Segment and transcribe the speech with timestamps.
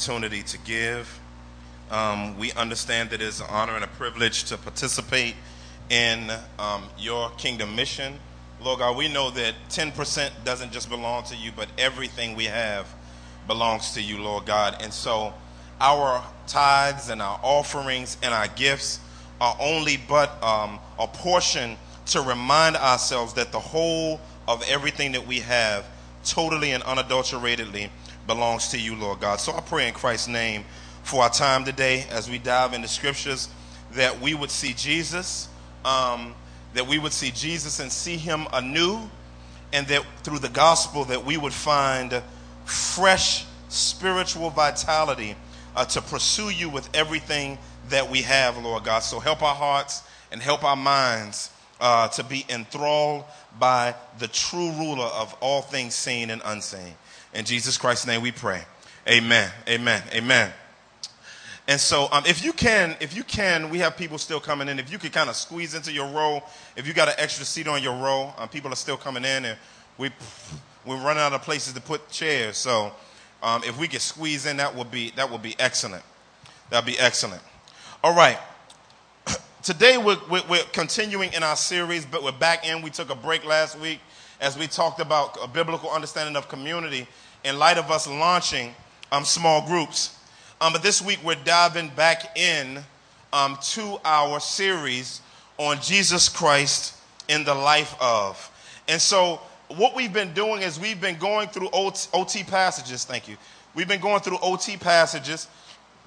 [0.00, 1.20] opportunity to give.
[1.90, 5.34] Um, we understand that it's an honor and a privilege to participate
[5.90, 8.14] in um, your kingdom mission.
[8.62, 12.86] Lord God, we know that 10% doesn't just belong to you, but everything we have
[13.46, 14.78] belongs to you, Lord God.
[14.80, 15.34] And so
[15.82, 19.00] our tithes and our offerings and our gifts
[19.38, 21.76] are only but um, a portion
[22.06, 25.84] to remind ourselves that the whole of everything that we have,
[26.24, 27.90] totally and unadulteratedly,
[28.30, 29.40] belongs to you, Lord God.
[29.40, 30.64] So I pray in Christ's name
[31.02, 33.48] for our time today as we dive into scriptures
[33.94, 35.48] that we would see Jesus,
[35.84, 36.36] um,
[36.74, 39.00] that we would see Jesus and see him anew,
[39.72, 42.22] and that through the gospel that we would find
[42.66, 45.34] fresh spiritual vitality
[45.74, 49.00] uh, to pursue you with everything that we have, Lord God.
[49.00, 53.24] So help our hearts and help our minds uh, to be enthralled
[53.58, 56.94] by the true ruler of all things seen and unseen.
[57.32, 58.64] In Jesus Christ's name we pray.
[59.08, 59.50] Amen.
[59.68, 60.02] Amen.
[60.12, 60.52] Amen.
[61.68, 64.80] And so, um, if you can, if you can, we have people still coming in.
[64.80, 66.42] If you could kind of squeeze into your row,
[66.74, 69.44] if you got an extra seat on your row, um, people are still coming in,
[69.44, 69.58] and
[69.96, 70.10] we
[70.84, 72.56] we're running out of places to put chairs.
[72.56, 72.90] So,
[73.42, 76.02] um, if we could squeeze in, that would be that would be excellent.
[76.70, 77.42] That'd be excellent.
[78.02, 78.38] All right.
[79.62, 82.82] Today we're, we're, we're continuing in our series, but we're back in.
[82.82, 84.00] We took a break last week
[84.40, 87.06] as we talked about a biblical understanding of community
[87.44, 88.74] in light of us launching
[89.12, 90.16] um, small groups.
[90.60, 92.80] Um, but this week we're diving back in
[93.32, 95.20] um, to our series
[95.58, 96.96] on Jesus Christ
[97.28, 98.50] in the life of.
[98.88, 103.04] And so what we've been doing is we've been going through OT, OT passages.
[103.04, 103.36] Thank you.
[103.74, 105.46] We've been going through OT passages,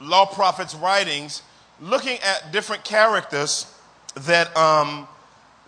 [0.02, 1.44] law prophets' writings,
[1.80, 3.74] looking at different characters
[4.16, 5.08] that um,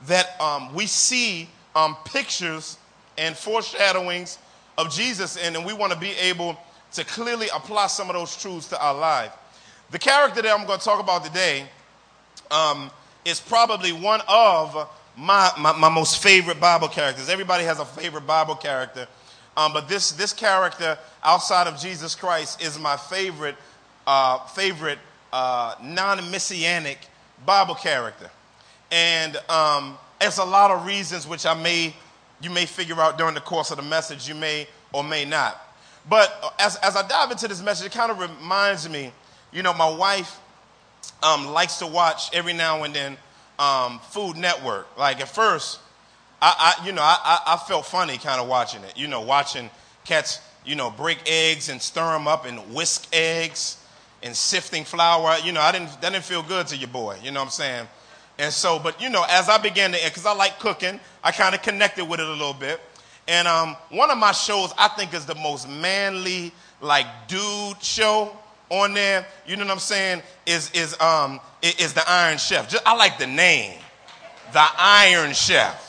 [0.08, 2.77] that um, we see um, pictures
[3.17, 4.39] and foreshadowings
[4.77, 6.57] of Jesus in, and we want to be able
[6.93, 9.31] to clearly apply some of those truths to our life.
[9.91, 11.65] The character that I'm going to talk about today
[12.51, 12.89] um,
[13.23, 17.30] is probably one of my, my, my, most favorite Bible characters.
[17.30, 19.08] Everybody has a favorite Bible character,
[19.55, 23.55] um, but this, this character outside of Jesus Christ is my favorite,
[24.05, 24.99] uh, favorite
[25.31, 26.99] uh, non messianic
[27.45, 28.30] Bible character.
[28.91, 29.97] And um,
[30.27, 31.93] it's a lot of reasons which I may,
[32.41, 35.61] you may figure out during the course of the message, you may or may not.
[36.08, 39.11] But uh, as, as I dive into this message, it kind of reminds me,
[39.52, 40.39] you know, my wife
[41.23, 43.17] um, likes to watch every now and then
[43.58, 44.97] um, Food Network.
[44.97, 45.80] Like at first,
[46.41, 48.97] I, I you know, I, I felt funny kind of watching it.
[48.97, 49.69] You know, watching
[50.03, 53.77] cats, you know, break eggs and stir them up and whisk eggs
[54.21, 55.37] and sifting flour.
[55.43, 57.17] You know, I didn't, that didn't feel good to your boy.
[57.23, 57.87] You know what I'm saying?
[58.37, 61.55] And so, but you know, as I began to, because I like cooking, I kind
[61.55, 62.81] of connected with it a little bit.
[63.27, 66.51] And um, one of my shows I think is the most manly,
[66.81, 68.37] like dude show
[68.69, 69.25] on there.
[69.47, 70.21] You know what I'm saying?
[70.45, 72.69] Is is um is the Iron Chef?
[72.69, 73.79] Just, I like the name,
[74.53, 75.81] the Iron Chef.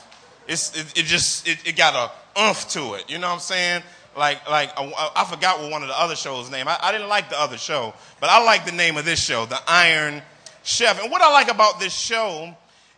[0.46, 3.10] It's it, it just it, it, got a oomph to it.
[3.10, 3.82] You know what I'm saying?
[4.16, 6.68] Like like I, I forgot what one of the other shows' name.
[6.68, 9.46] I, I didn't like the other show, but I like the name of this show,
[9.46, 10.22] the Iron
[10.66, 11.00] chef.
[11.00, 12.54] And what I like about this show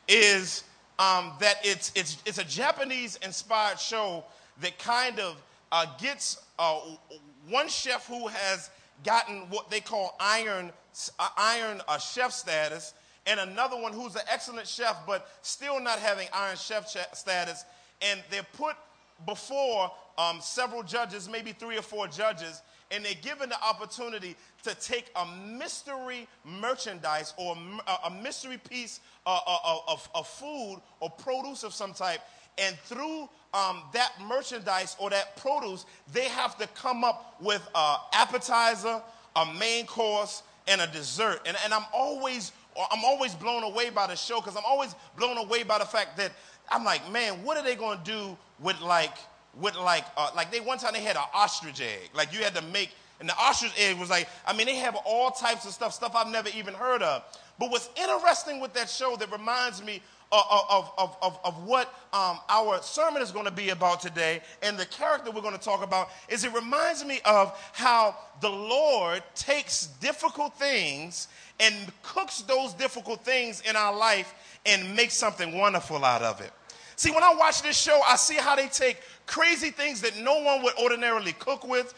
[0.09, 0.65] is
[0.99, 4.25] um, that it's, it's, it's a Japanese inspired show
[4.63, 5.37] that kind of
[5.71, 6.81] uh, gets uh,
[7.49, 8.71] one chef who has
[9.05, 10.73] gotten what they call iron,
[11.19, 12.95] uh, iron uh, chef status,
[13.27, 17.65] and another one who's an excellent chef but still not having iron chef status.
[18.01, 18.77] And they're put
[19.27, 24.75] before um, several judges, maybe three or four judges, and they're given the opportunity to
[24.77, 27.57] take a mystery merchandise or
[28.07, 32.21] a mystery piece uh, uh, of, of food or produce of some type,
[32.57, 37.97] and through um, that merchandise or that produce, they have to come up with an
[38.13, 39.01] appetizer,
[39.37, 41.41] a main course, and a dessert.
[41.47, 42.53] And, and I'm always
[42.93, 46.17] I'm always blown away by the show because I'm always blown away by the fact
[46.19, 46.31] that
[46.71, 49.17] I'm like, man, what are they going to do with like
[49.55, 52.11] with like uh, like they one time they had an ostrich egg.
[52.15, 54.97] Like you had to make and the ostrich egg was like, I mean, they have
[55.05, 57.25] all types of stuff, stuff I've never even heard of.
[57.59, 60.01] But what's interesting with that show that reminds me
[60.31, 64.43] of, of, of, of, of what um, our sermon is going to be about today
[64.63, 68.51] and the character we're going to talk about is it reminds me of how the
[68.51, 71.29] Lord takes difficult things
[71.61, 74.35] and cooks those difficult things in our life
[74.67, 76.53] and makes something wonderful out of it.
[76.99, 80.43] See, when I watch this show, I see how they take crazy things that no
[80.43, 81.95] one would ordinarily cook with,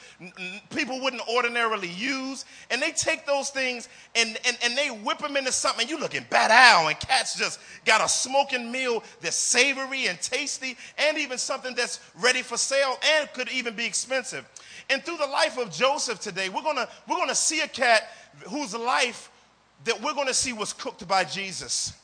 [0.68, 5.38] people wouldn't ordinarily use, and they take those things and, and, and they whip them
[5.38, 5.88] into something.
[5.88, 10.76] You looking bad out, and cats just got a smoking meal that's savory and tasty,
[10.98, 14.46] and even something that's ready for sale and could even be expensive.
[14.90, 18.10] And through the life of Joseph today, we're gonna, we're gonna see a cat
[18.50, 19.30] whose life
[19.84, 21.94] that we're gonna see was cooked by Jesus.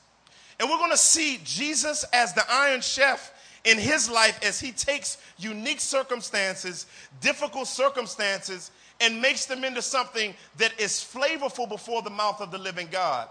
[0.59, 3.33] And we're gonna see Jesus as the iron chef
[3.65, 6.87] in his life as he takes unique circumstances,
[7.21, 8.71] difficult circumstances,
[9.01, 13.29] and makes them into something that is flavorful before the mouth of the living God.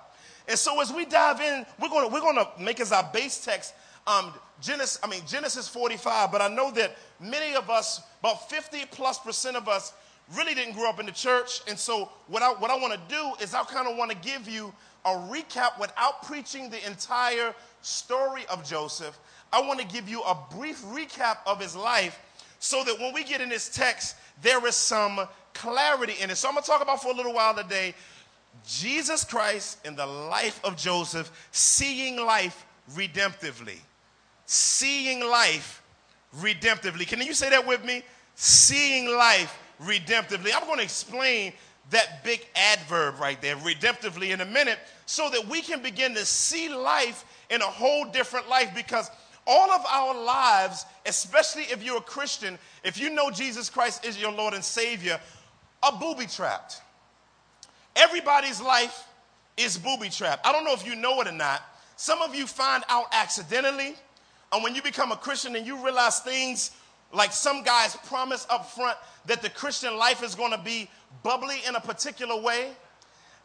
[0.47, 3.73] And so as we dive in, we're gonna, we're gonna make as our base text
[4.07, 8.85] um, Genesis, I mean Genesis 45, but I know that many of us, about 50
[8.91, 9.93] plus percent of us,
[10.35, 11.61] really didn't grow up in the church.
[11.67, 14.17] And so what I, what I want to do is I kind of want to
[14.17, 14.73] give you
[15.05, 19.17] a recap without preaching the entire story of Joseph.
[19.53, 22.19] I want to give you a brief recap of his life
[22.59, 26.37] so that when we get in this text, there is some clarity in it.
[26.37, 27.93] So I'm going to talk about for a little while today
[28.65, 33.79] Jesus Christ in the life of Joseph, seeing life redemptively
[34.45, 35.81] seeing life
[36.37, 37.07] redemptively.
[37.07, 38.03] Can you say that with me?
[38.35, 40.51] Seeing life redemptively.
[40.55, 41.53] I'm going to explain
[41.91, 46.25] that big adverb right there, redemptively, in a minute, so that we can begin to
[46.25, 49.09] see life in a whole different life because
[49.47, 54.19] all of our lives, especially if you're a Christian, if you know Jesus Christ is
[54.19, 55.19] your Lord and Savior,
[55.83, 56.81] are booby trapped.
[57.95, 59.07] Everybody's life
[59.57, 60.45] is booby trapped.
[60.45, 61.61] I don't know if you know it or not.
[61.95, 63.95] Some of you find out accidentally.
[64.51, 66.71] And when you become a Christian and you realize things
[67.15, 70.89] like some guys promise up front that the Christian life is going to be
[71.23, 72.71] bubbly in a particular way,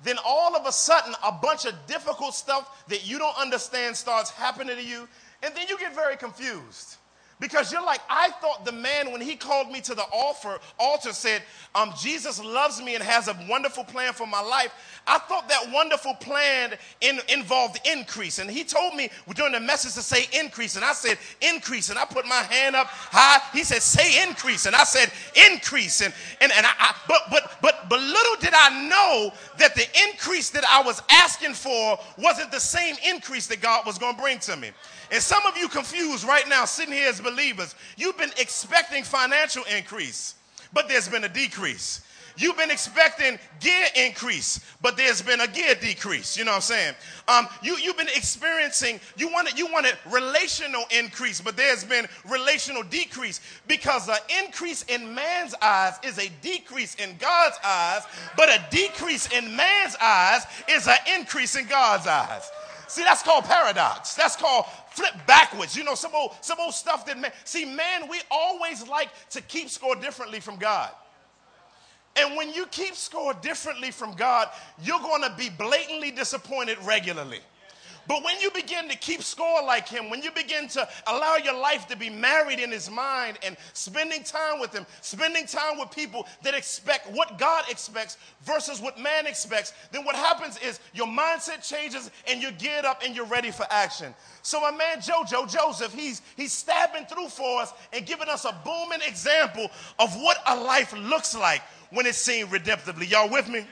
[0.02, 4.30] then all of a sudden a bunch of difficult stuff that you don't understand starts
[4.30, 5.08] happening to you,
[5.42, 6.96] and then you get very confused.
[7.40, 11.12] Because you're like, I thought the man, when he called me to the altar, altar
[11.12, 11.42] said,
[11.74, 14.72] um, Jesus loves me and has a wonderful plan for my life.
[15.06, 18.38] I thought that wonderful plan in, involved increase.
[18.38, 20.76] And he told me during the message to say increase.
[20.76, 21.88] And I said, increase.
[21.88, 23.40] And I put my hand up high.
[23.56, 24.66] He said, say increase.
[24.66, 25.10] And I said,
[25.50, 26.02] increase.
[26.02, 29.86] And, and, and I, I but, but, but, but little did I know that the
[30.08, 34.20] increase that I was asking for wasn't the same increase that God was going to
[34.20, 34.72] bring to me.
[35.12, 39.62] And some of you confused right now, sitting here as believers, you've been expecting financial
[39.76, 40.34] increase,
[40.72, 42.02] but there's been a decrease.
[42.36, 46.38] You've been expecting gear increase, but there's been a gear decrease.
[46.38, 46.94] You know what I'm saying?
[47.28, 52.82] Um, you, you've been experiencing, you wanted, you wanted relational increase, but there's been relational
[52.84, 58.02] decrease because an increase in man's eyes is a decrease in God's eyes,
[58.36, 62.50] but a decrease in man's eyes is an increase in God's eyes.
[62.90, 64.14] See, that's called paradox.
[64.14, 65.76] That's called flip backwards.
[65.76, 67.32] You know, some old, some old stuff that man.
[67.44, 70.90] See, man, we always like to keep score differently from God.
[72.16, 74.48] And when you keep score differently from God,
[74.82, 77.38] you're going to be blatantly disappointed regularly.
[78.10, 81.56] But when you begin to keep score like him, when you begin to allow your
[81.56, 85.92] life to be married in his mind and spending time with him, spending time with
[85.92, 91.06] people that expect what God expects versus what man expects, then what happens is your
[91.06, 94.12] mindset changes and you get up and you're ready for action.
[94.42, 98.60] So my man Jojo Joseph, he's he's stabbing through for us and giving us a
[98.64, 99.70] booming example
[100.00, 103.08] of what a life looks like when it's seen redemptively.
[103.08, 103.68] Y'all with me?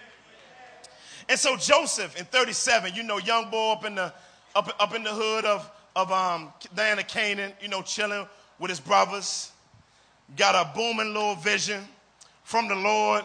[1.29, 4.15] And so Joseph in 37, you know, young boy up in the
[4.55, 8.27] up, up in the hood of, of um, Diana Canaan, you know, chilling
[8.59, 9.53] with his brothers.
[10.37, 11.85] Got a booming little vision
[12.45, 13.25] from the Lord,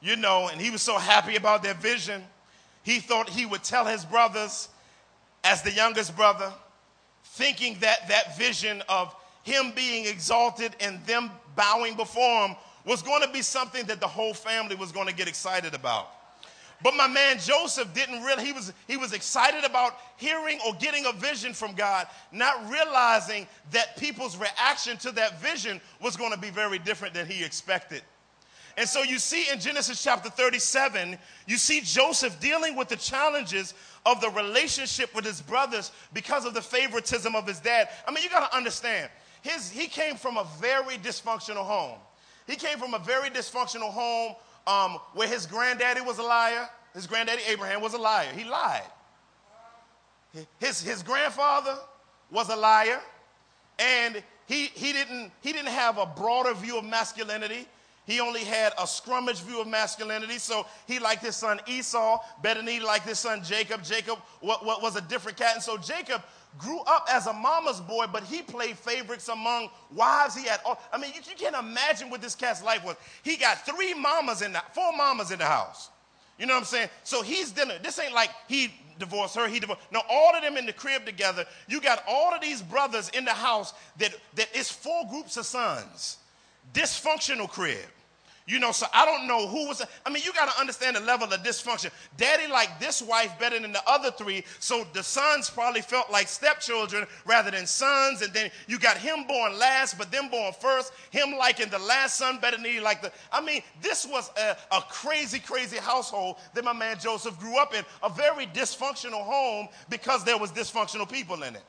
[0.00, 2.22] you know, and he was so happy about that vision.
[2.82, 4.68] He thought he would tell his brothers,
[5.44, 6.52] as the youngest brother,
[7.24, 13.22] thinking that that vision of him being exalted and them bowing before him was going
[13.22, 16.08] to be something that the whole family was going to get excited about.
[16.82, 21.06] But my man Joseph didn't really, he was, he was excited about hearing or getting
[21.06, 26.38] a vision from God, not realizing that people's reaction to that vision was going to
[26.38, 28.02] be very different than he expected.
[28.76, 31.18] And so you see in Genesis chapter 37,
[31.48, 33.74] you see Joseph dealing with the challenges
[34.06, 37.88] of the relationship with his brothers because of the favoritism of his dad.
[38.06, 39.10] I mean, you got to understand,
[39.42, 41.98] his, he came from a very dysfunctional home.
[42.46, 44.36] He came from a very dysfunctional home
[44.68, 46.68] um, where his granddaddy was a liar.
[46.92, 48.28] His granddaddy Abraham was a liar.
[48.36, 48.82] He lied.
[50.60, 51.74] His, his grandfather
[52.30, 53.00] was a liar,
[53.78, 57.66] and he, he, didn't, he didn't have a broader view of masculinity.
[58.06, 60.38] He only had a scrummage view of masculinity.
[60.38, 63.82] So he liked his son Esau better than he liked his son Jacob.
[63.82, 65.54] Jacob was a different cat.
[65.54, 66.22] And so Jacob
[66.56, 70.34] grew up as a mama's boy, but he played favorites among wives.
[70.34, 72.96] He had, all, I mean, you, you can't imagine what this cat's life was.
[73.22, 75.90] He got three mamas in the, four mamas in the house.
[76.38, 76.88] You know what I'm saying?
[77.04, 79.82] So he's dealing, this ain't like he divorced her, he divorced.
[79.92, 81.44] No, all of them in the crib together.
[81.68, 85.46] You got all of these brothers in the house that, that is four groups of
[85.46, 86.18] sons.
[86.72, 87.78] Dysfunctional crib.
[88.48, 89.84] You know, so I don't know who was.
[90.06, 91.90] I mean, you got to understand the level of dysfunction.
[92.16, 96.28] Daddy liked this wife better than the other three, so the sons probably felt like
[96.28, 98.22] stepchildren rather than sons.
[98.22, 100.94] And then you got him born last, but them born first.
[101.10, 103.12] Him liking the last son better than he liked the.
[103.30, 107.74] I mean, this was a, a crazy, crazy household that my man Joseph grew up
[107.74, 107.84] in.
[108.02, 111.62] A very dysfunctional home because there was dysfunctional people in it.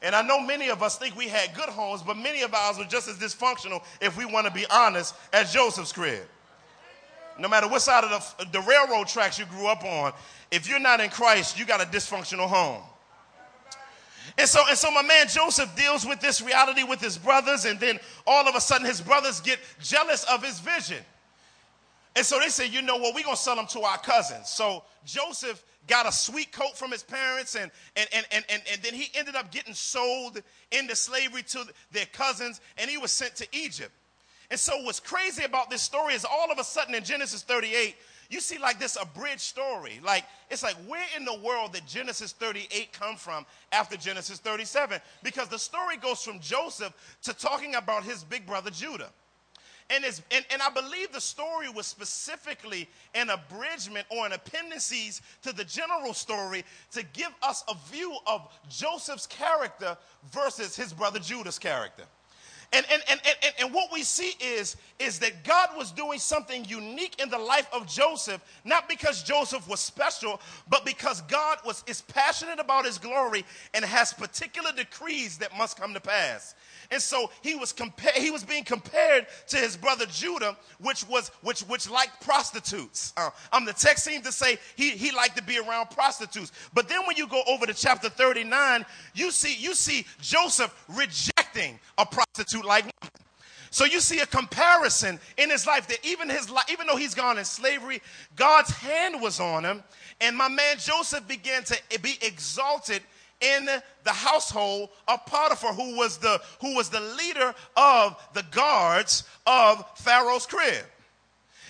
[0.00, 2.78] And I know many of us think we had good homes, but many of ours
[2.78, 6.22] were just as dysfunctional, if we want to be honest, as Joseph's crib.
[7.38, 10.12] No matter what side of the, the railroad tracks you grew up on,
[10.50, 12.82] if you're not in Christ, you got a dysfunctional home.
[14.36, 17.80] And so, and so my man Joseph deals with this reality with his brothers, and
[17.80, 21.04] then all of a sudden his brothers get jealous of his vision.
[22.16, 24.48] And so they say, you know what, we're gonna sell him to our cousins.
[24.48, 28.82] So Joseph got a sweet coat from his parents, and, and, and, and, and, and
[28.82, 33.34] then he ended up getting sold into slavery to their cousins, and he was sent
[33.36, 33.92] to Egypt.
[34.50, 37.96] And so, what's crazy about this story is all of a sudden in Genesis 38,
[38.30, 40.00] you see like this abridged story.
[40.04, 45.00] Like, it's like, where in the world did Genesis 38 come from after Genesis 37?
[45.22, 49.10] Because the story goes from Joseph to talking about his big brother Judah.
[49.90, 55.52] And, and, and, I believe the story was specifically an abridgment or an appendices to
[55.54, 59.96] the general story to give us a view of Joseph's character
[60.30, 62.04] versus his brother Judah's character.
[62.70, 66.66] And, and, and, and, and what we see is, is that God was doing something
[66.66, 71.82] unique in the life of Joseph, not because Joseph was special, but because God was,
[71.86, 76.54] is passionate about his glory and has particular decrees that must come to pass.
[76.90, 77.74] And so he was
[78.16, 83.12] he was being compared to his brother Judah, which was which which liked prostitutes.
[83.16, 86.50] Uh, um, the text seems to say he, he liked to be around prostitutes.
[86.72, 91.78] But then when you go over to chapter 39, you see you see Joseph rejecting
[91.98, 93.26] a prostitute like woman.
[93.70, 97.36] So you see a comparison in his life that even his even though he's gone
[97.36, 98.00] in slavery,
[98.34, 99.82] God's hand was on him,
[100.22, 103.02] and my man Joseph began to be exalted
[103.40, 103.68] in
[104.04, 109.84] the household of Potiphar, who was the, who was the leader of the guards of
[109.96, 110.84] Pharaoh's crib.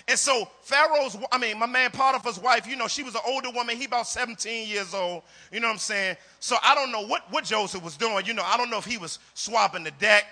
[0.07, 3.51] And so Pharaoh's, I mean, my man Potiphar's wife, you know, she was an older
[3.51, 3.77] woman.
[3.77, 5.21] He about 17 years old.
[5.51, 6.17] You know what I'm saying?
[6.39, 8.25] So I don't know what, what Joseph was doing.
[8.25, 10.25] You know, I don't know if he was swapping the deck.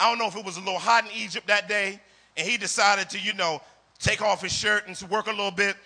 [0.00, 2.00] I don't know if it was a little hot in Egypt that day.
[2.36, 3.62] And he decided to, you know,
[4.00, 5.76] take off his shirt and work a little bit.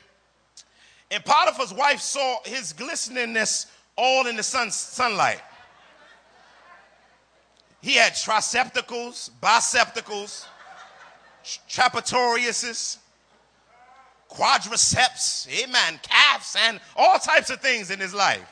[1.10, 5.40] And Potiphar's wife saw his glisteningness all in the sun, sunlight.
[7.80, 10.46] He had tricepticals, bicepticals,
[11.68, 12.98] trapetoriuses,
[14.30, 18.50] quadriceps, amen, calves, and all types of things in his life.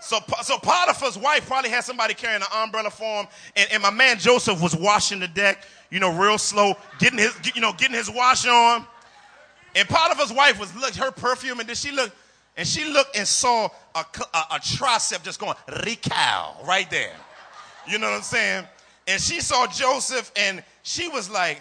[0.00, 3.90] So, so Potiphar's wife probably had somebody carrying an umbrella for him, and, and my
[3.90, 7.94] man Joseph was washing the deck, you know, real slow, getting his, you know, getting
[7.94, 8.84] his wash on.
[9.76, 12.16] And Potiphar's wife was look her perfume, and then she looked,
[12.56, 17.14] and she looked and saw a, a, a tricep just going, Rical, right there.
[17.88, 18.66] You know what I'm saying?
[19.08, 21.60] And she saw Joseph and she was like,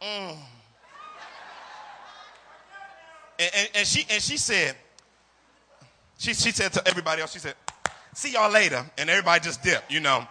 [0.00, 0.36] mm.
[3.38, 4.76] And, and, and, she, and she said,
[6.18, 7.54] she, she said to everybody else, she said,
[8.14, 8.84] see y'all later.
[8.98, 10.26] And everybody just dipped, you know.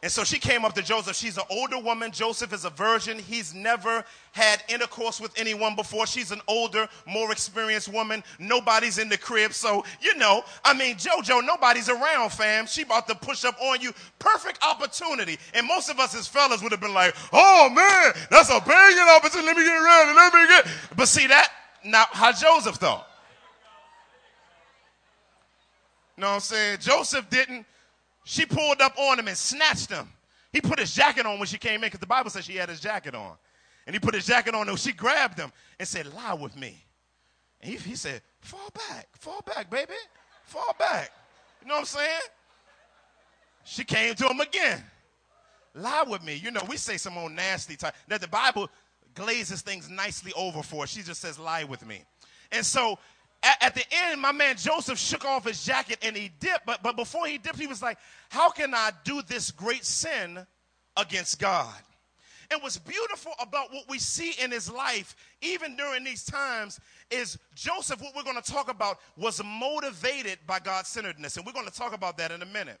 [0.00, 1.16] And so she came up to Joseph.
[1.16, 2.12] She's an older woman.
[2.12, 3.18] Joseph is a virgin.
[3.18, 6.06] He's never had intercourse with anyone before.
[6.06, 8.22] She's an older, more experienced woman.
[8.38, 9.52] Nobody's in the crib.
[9.52, 12.66] So, you know, I mean, JoJo, nobody's around, fam.
[12.66, 13.92] She about to push up on you.
[14.20, 15.36] Perfect opportunity.
[15.52, 19.08] And most of us as fellas would have been like, oh man, that's a banging
[19.16, 19.46] opportunity.
[19.48, 20.66] Let me get around let me get.
[20.96, 21.50] But see that?
[21.84, 23.08] Now, how Joseph thought.
[26.16, 26.78] You know what I'm saying?
[26.80, 27.66] Joseph didn't
[28.28, 30.06] she pulled up on him and snatched him.
[30.52, 32.68] He put his jacket on when she came in because the Bible says she had
[32.68, 33.32] his jacket on.
[33.86, 36.84] And he put his jacket on and she grabbed him and said, Lie with me.
[37.62, 39.94] And he, he said, Fall back, fall back, baby,
[40.44, 41.10] fall back.
[41.62, 42.20] You know what I'm saying?
[43.64, 44.84] She came to him again.
[45.74, 46.34] Lie with me.
[46.34, 47.94] You know, we say some old nasty type.
[48.08, 48.68] That the Bible
[49.14, 50.90] glazes things nicely over for us.
[50.90, 52.02] She just says, Lie with me.
[52.52, 52.98] And so
[53.42, 56.66] at, at, the end, my man Joseph shook off his jacket and he dipped.
[56.66, 60.46] But, but before he dipped, he was like, How can I do this great sin
[60.96, 61.74] against God?
[62.50, 66.80] And what's beautiful about what we see in his life, even during these times,
[67.10, 71.36] is Joseph, what we're going to talk about, was motivated by God centeredness.
[71.36, 72.80] And we're going to talk about that in a minute.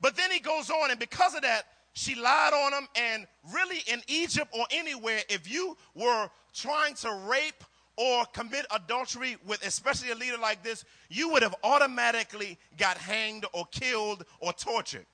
[0.00, 1.62] But then he goes on, and because of that,
[1.94, 2.88] she lied on him.
[2.94, 7.64] And really, in Egypt or anywhere, if you were trying to rape
[7.96, 13.44] or commit adultery with especially a leader like this, you would have automatically got hanged
[13.52, 15.06] or killed or tortured.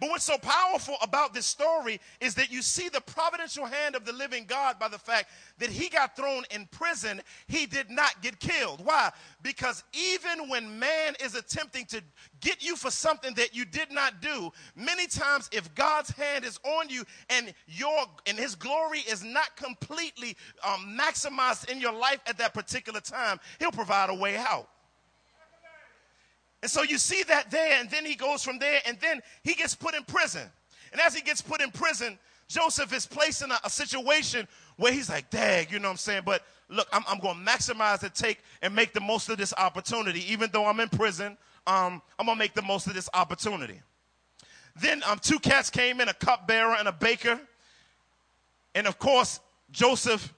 [0.00, 4.04] But what's so powerful about this story is that you see the providential hand of
[4.04, 8.22] the living God by the fact that he got thrown in prison, he did not
[8.22, 8.84] get killed.
[8.84, 9.10] Why?
[9.42, 12.00] Because even when man is attempting to
[12.40, 16.60] get you for something that you did not do, many times if God's hand is
[16.62, 22.20] on you and your and his glory is not completely um, maximized in your life
[22.26, 24.68] at that particular time, he'll provide a way out.
[26.62, 29.54] And so you see that there, and then he goes from there, and then he
[29.54, 30.42] gets put in prison.
[30.92, 34.92] And as he gets put in prison, Joseph is placed in a, a situation where
[34.92, 36.22] he's like, dang, you know what I'm saying?
[36.24, 39.52] But look, I'm, I'm going to maximize the take and make the most of this
[39.56, 40.24] opportunity.
[40.32, 41.36] Even though I'm in prison,
[41.66, 43.80] um, I'm going to make the most of this opportunity.
[44.80, 47.38] Then um, two cats came in, a cupbearer and a baker.
[48.74, 50.32] And of course, Joseph,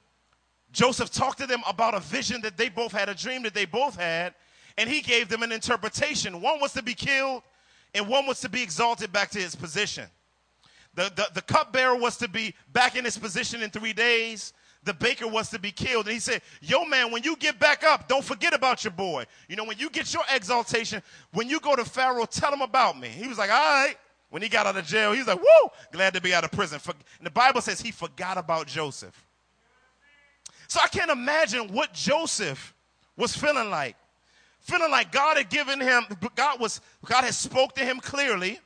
[0.73, 3.67] Joseph talked to them about a vision that they both had, a dream that they
[3.67, 4.35] both had
[4.79, 6.41] and he gave them an interpretation.
[6.41, 7.43] One was to be killed,
[7.95, 10.07] and one was to be exalted back to his position.
[10.95, 14.53] The, the, the cupbearer was to be back in his position in three days.
[14.83, 16.07] The baker was to be killed.
[16.07, 19.25] And he said, Yo, man, when you get back up, don't forget about your boy.
[19.49, 22.99] You know, when you get your exaltation, when you go to Pharaoh, tell him about
[22.99, 23.09] me.
[23.09, 23.97] He was like, All right.
[24.31, 26.53] When he got out of jail, he was like, Woo, glad to be out of
[26.53, 26.81] prison.
[26.87, 29.27] And the Bible says he forgot about Joseph.
[30.67, 32.75] So I can't imagine what Joseph
[33.17, 33.97] was feeling like
[34.61, 38.59] feeling like God had given him, God was, God had spoke to him clearly.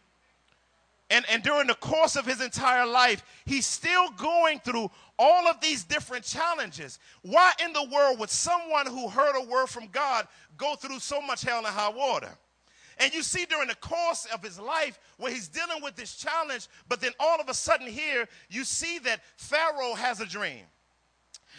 [1.10, 5.60] And, and during the course of his entire life, he's still going through all of
[5.60, 6.98] these different challenges.
[7.22, 11.20] Why in the world would someone who heard a word from God go through so
[11.20, 12.30] much hell and high water?
[12.98, 16.68] And you see during the course of his life where he's dealing with this challenge,
[16.88, 20.64] but then all of a sudden here, you see that Pharaoh has a dream.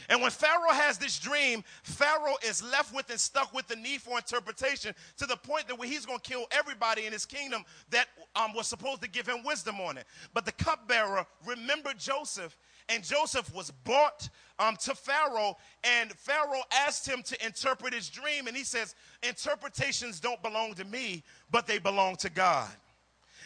[0.10, 4.02] And when Pharaoh has this dream, Pharaoh is left with and stuck with the need
[4.02, 8.08] for interpretation to the point that he's going to kill everybody in his kingdom that
[8.36, 10.06] um, was supposed to give him wisdom on it.
[10.34, 12.58] But the cupbearer remembered Joseph,
[12.90, 18.48] and Joseph was brought um, to Pharaoh, and Pharaoh asked him to interpret his dream,
[18.48, 22.70] and he says, Interpretations don't belong to me, but they belong to God.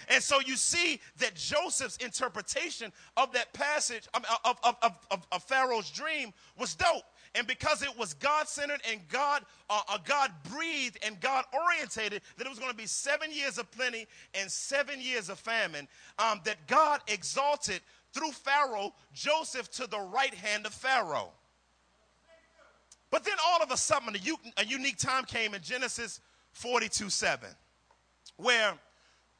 [0.09, 4.57] And so you see that Joseph's interpretation of that passage, of, of,
[5.11, 7.03] of, of, Pharaoh's dream, was dope.
[7.35, 12.23] And because it was God centered and God, uh, uh, God breathed and God orientated,
[12.37, 15.87] that it was going to be seven years of plenty and seven years of famine,
[16.17, 21.31] um, that God exalted through Pharaoh Joseph to the right hand of Pharaoh.
[23.11, 26.19] But then all of a sudden, a, a unique time came in Genesis
[26.53, 27.47] 42 7,
[28.37, 28.73] where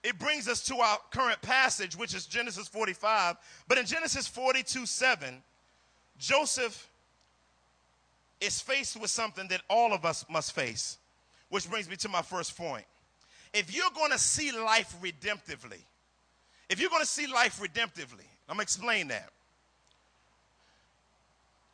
[0.03, 3.35] it brings us to our current passage, which is Genesis 45.
[3.67, 5.41] But in Genesis 42 7,
[6.17, 6.89] Joseph
[8.39, 10.97] is faced with something that all of us must face,
[11.49, 12.85] which brings me to my first point.
[13.53, 15.81] If you're going to see life redemptively,
[16.69, 19.31] if you're going to see life redemptively, I'm going to explain that.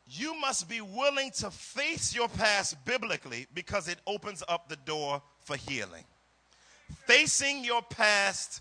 [0.08, 5.22] You must be willing to face your past biblically because it opens up the door
[5.40, 6.04] for healing
[7.06, 8.60] facing your past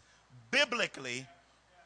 [0.51, 1.25] biblically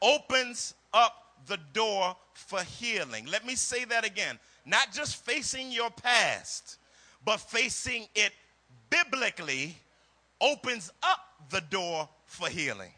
[0.02, 1.14] opens up
[1.46, 3.26] the door for healing.
[3.26, 4.38] Let me say that again.
[4.64, 6.78] Not just facing your past,
[7.24, 8.32] but facing it
[8.90, 9.76] biblically
[10.40, 11.20] opens up
[11.50, 12.92] the door for healing.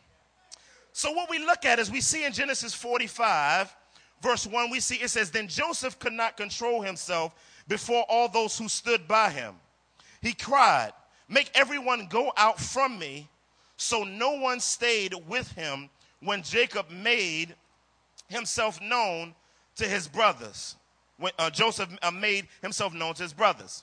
[0.92, 3.74] So, what we look at is we see in Genesis 45,
[4.22, 7.34] verse 1, we see it says, Then Joseph could not control himself
[7.66, 9.54] before all those who stood by him.
[10.20, 10.92] He cried,
[11.28, 13.28] Make everyone go out from me.
[13.82, 15.90] So no one stayed with him
[16.20, 17.56] when Jacob made
[18.28, 19.34] himself known
[19.74, 20.76] to his brothers.
[21.18, 23.82] When uh, Joseph uh, made himself known to his brothers.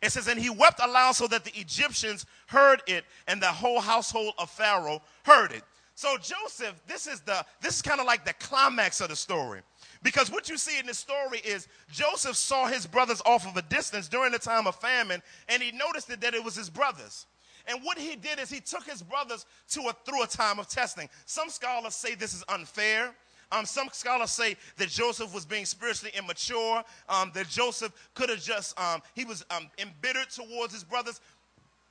[0.00, 3.80] It says, and he wept aloud so that the Egyptians heard it, and the whole
[3.80, 5.64] household of Pharaoh heard it.
[5.96, 9.62] So Joseph, this is the this is kind of like the climax of the story.
[10.02, 13.62] Because what you see in this story is Joseph saw his brothers off of a
[13.62, 17.26] distance during the time of famine, and he noticed that, that it was his brothers.
[17.70, 20.68] And what he did is he took his brothers to a, through a time of
[20.68, 21.08] testing.
[21.24, 23.14] Some scholars say this is unfair.
[23.52, 28.42] Um, some scholars say that Joseph was being spiritually immature, um, that Joseph could have
[28.42, 31.20] just, um, he was um, embittered towards his brothers.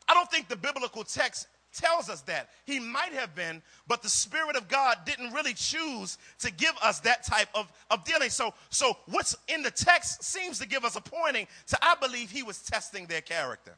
[0.07, 2.49] I don't think the biblical text tells us that.
[2.65, 6.99] He might have been, but the Spirit of God didn't really choose to give us
[7.01, 8.29] that type of, of dealing.
[8.29, 12.31] So, so what's in the text seems to give us a pointing to, I believe
[12.31, 13.75] he was testing their character.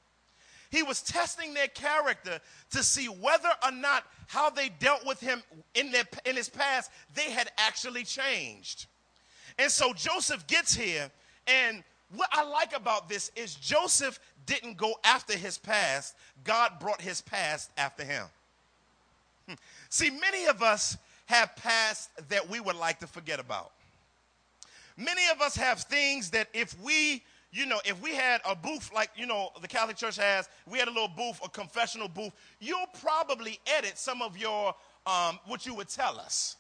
[0.71, 2.39] He was testing their character
[2.71, 5.43] to see whether or not how they dealt with him
[5.75, 8.87] in, their, in his past, they had actually changed.
[9.59, 11.11] And so Joseph gets here,
[11.45, 11.83] and
[12.15, 17.21] what I like about this is Joseph didn't go after his past, God brought his
[17.21, 18.25] past after him.
[19.47, 19.55] Hmm.
[19.89, 23.71] See, many of us have past that we would like to forget about.
[24.97, 28.91] Many of us have things that if we, you know, if we had a booth
[28.93, 32.31] like, you know, the Catholic Church has, we had a little booth, a confessional booth,
[32.59, 34.73] you'll probably edit some of your,
[35.05, 36.55] um, what you would tell us.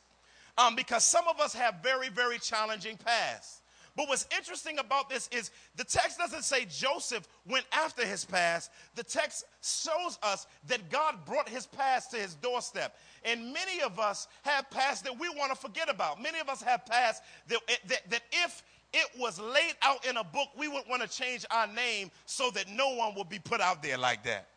[0.57, 3.61] Um, because some of us have very, very challenging pasts.
[3.95, 8.71] But what's interesting about this is the text doesn't say Joseph went after his past.
[8.95, 12.95] The text shows us that God brought his past to his doorstep.
[13.23, 16.21] And many of us have past that we want to forget about.
[16.21, 20.23] Many of us have past that, that, that if it was laid out in a
[20.23, 23.61] book, we would want to change our name so that no one would be put
[23.61, 24.47] out there like that.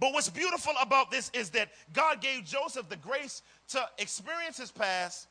[0.00, 4.72] But what's beautiful about this is that God gave Joseph the grace to experience his
[4.72, 5.28] past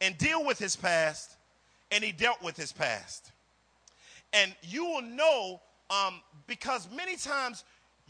[0.00, 1.36] and deal with his past
[1.90, 3.32] and he dealt with his past.
[4.32, 7.64] And you will know um, because many times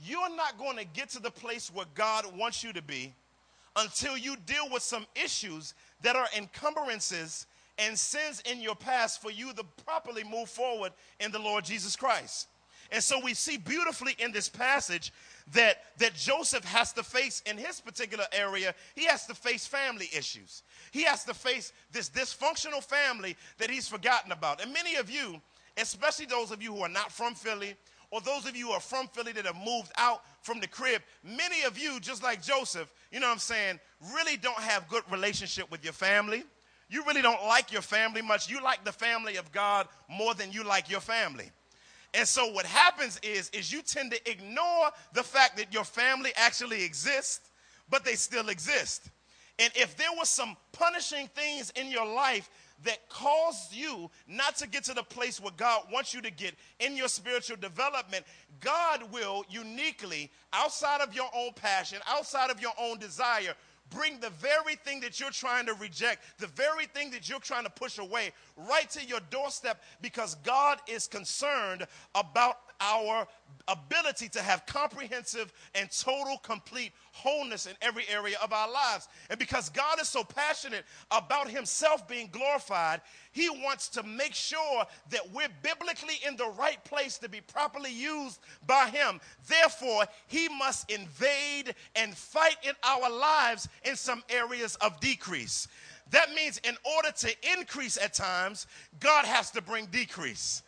[0.05, 3.15] you're not going to get to the place where God wants you to be
[3.77, 7.47] until you deal with some issues that are encumbrances
[7.81, 11.97] and sins in your past for you to properly move forward in the Lord Jesus
[11.97, 12.47] Christ.
[12.93, 15.13] And so we see beautifully in this passage
[15.53, 20.09] that, that Joseph has to face in his particular area, he has to face family
[20.17, 20.63] issues.
[20.91, 24.63] He has to face this dysfunctional family that he's forgotten about.
[24.63, 25.41] And many of you,
[25.77, 27.75] especially those of you who are not from Philly,
[28.11, 31.01] or those of you who are from Philly that have moved out from the crib,
[31.23, 33.79] many of you, just like Joseph, you know what I'm saying,
[34.15, 36.43] really don't have good relationship with your family.
[36.91, 38.51] You really don't like your family much.
[38.51, 41.51] You like the family of God more than you like your family.
[42.13, 46.33] And so what happens is, is you tend to ignore the fact that your family
[46.35, 47.49] actually exists,
[47.89, 49.09] but they still exist.
[49.61, 52.51] And if there were some punishing things in your life
[52.83, 56.55] that caused you not to get to the place where God wants you to get
[56.81, 58.25] in your spiritual development,
[58.59, 63.55] God will uniquely, outside of your own passion, outside of your own desire,
[63.91, 67.65] bring the very thing that you're trying to reject, the very thing that you're trying
[67.65, 73.27] to push away, right to your doorstep because God is concerned about our
[73.69, 79.09] ability to have comprehensive and total, complete wholeness in every area of our lives.
[79.29, 83.01] And because God is so passionate about Himself being glorified,
[83.33, 87.93] He wants to make sure that we're biblically in the right place to be properly
[87.93, 89.21] used by Him.
[89.47, 95.69] Therefore, He must invade and fight in our lives in some areas of decrease.
[96.11, 98.67] That means in order to increase at times,
[98.99, 100.63] God has to bring decrease.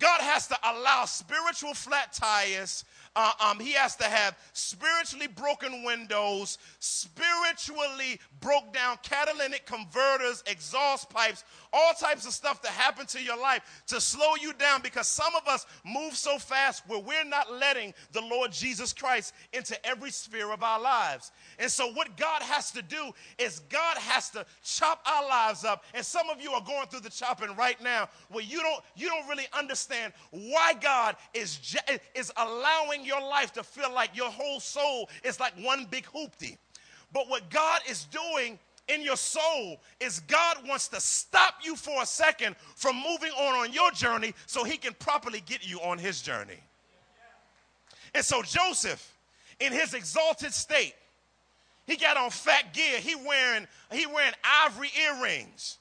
[0.00, 2.84] God has to allow spiritual flat tires.
[3.14, 11.10] Uh, um, he has to have spiritually broken windows, spiritually broke down catalytic converters, exhaust
[11.10, 15.06] pipes, all types of stuff that happen to your life to slow you down because
[15.06, 19.74] some of us move so fast where we're not letting the Lord Jesus Christ into
[19.84, 21.32] every sphere of our lives.
[21.58, 25.84] And so, what God has to do is God has to chop our lives up.
[25.94, 29.08] And some of you are going through the chopping right now where you don't, you
[29.08, 29.89] don't really understand
[30.30, 31.76] why God is,
[32.14, 36.56] is allowing your life to feel like your whole soul is like one big hoopty.
[37.12, 42.02] But what God is doing in your soul is God wants to stop you for
[42.02, 45.98] a second from moving on on your journey so he can properly get you on
[45.98, 46.60] his journey.
[48.14, 49.16] And so Joseph,
[49.60, 50.94] in his exalted state,
[51.86, 52.98] he got on fat gear.
[52.98, 55.78] He wearing he wearing ivory earrings.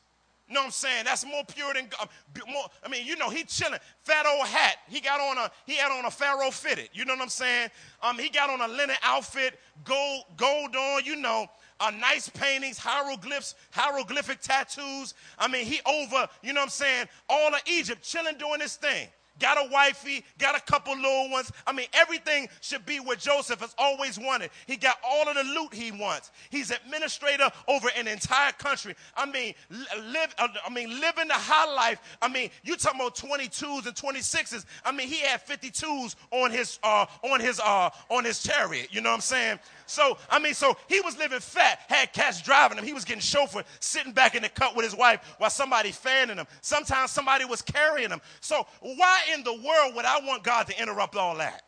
[0.49, 1.05] Know what I'm saying?
[1.05, 2.07] That's more pure than uh,
[2.47, 2.65] more.
[2.83, 3.79] I mean, you know, he chilling.
[4.03, 4.77] Fat old hat.
[4.87, 6.89] He got on a he had on a pharaoh fitted.
[6.91, 7.69] You know what I'm saying?
[8.01, 11.05] Um, he got on a linen outfit, gold gold on.
[11.05, 11.47] You know,
[11.79, 15.13] uh, nice paintings, hieroglyphs, hieroglyphic tattoos.
[15.37, 18.75] I mean, he over, you know what I'm saying, all of Egypt, chilling doing his
[18.75, 19.07] thing.
[19.39, 21.51] Got a wifey, got a couple little ones.
[21.65, 24.51] I mean, everything should be what Joseph has always wanted.
[24.67, 26.31] He got all of the loot he wants.
[26.49, 28.95] He's administrator over an entire country.
[29.15, 30.35] I mean, live.
[30.37, 31.99] Uh, I mean, living the high life.
[32.21, 34.65] I mean, you talking about 22s and 26s.
[34.85, 38.89] I mean, he had 52s on his uh, on his uh, on his chariot.
[38.91, 39.59] You know what I'm saying?
[39.89, 42.85] So, I mean, so he was living fat, had cats driving him.
[42.85, 46.37] He was getting chauffeured, sitting back in the cut with his wife while somebody fanning
[46.37, 46.45] him.
[46.61, 48.21] Sometimes somebody was carrying him.
[48.39, 51.63] So, why in the world would I want God to interrupt all that?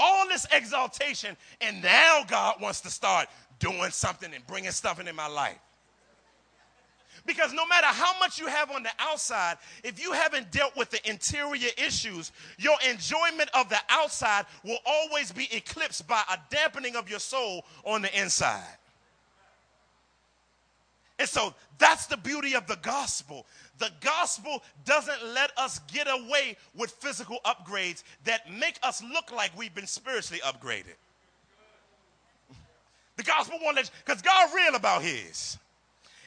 [0.00, 3.28] All this exaltation, and now God wants to start
[3.60, 5.58] doing something and bringing stuff into my life.
[7.24, 10.90] Because no matter how much you have on the outside, if you haven't dealt with
[10.90, 16.96] the interior issues, your enjoyment of the outside will always be eclipsed by a dampening
[16.96, 18.76] of your soul on the inside.
[21.18, 23.46] And so that's the beauty of the gospel.
[23.78, 29.56] The gospel doesn't let us get away with physical upgrades that make us look like
[29.56, 30.96] we've been spiritually upgraded.
[33.16, 35.58] The gospel won't let you, because God real about his.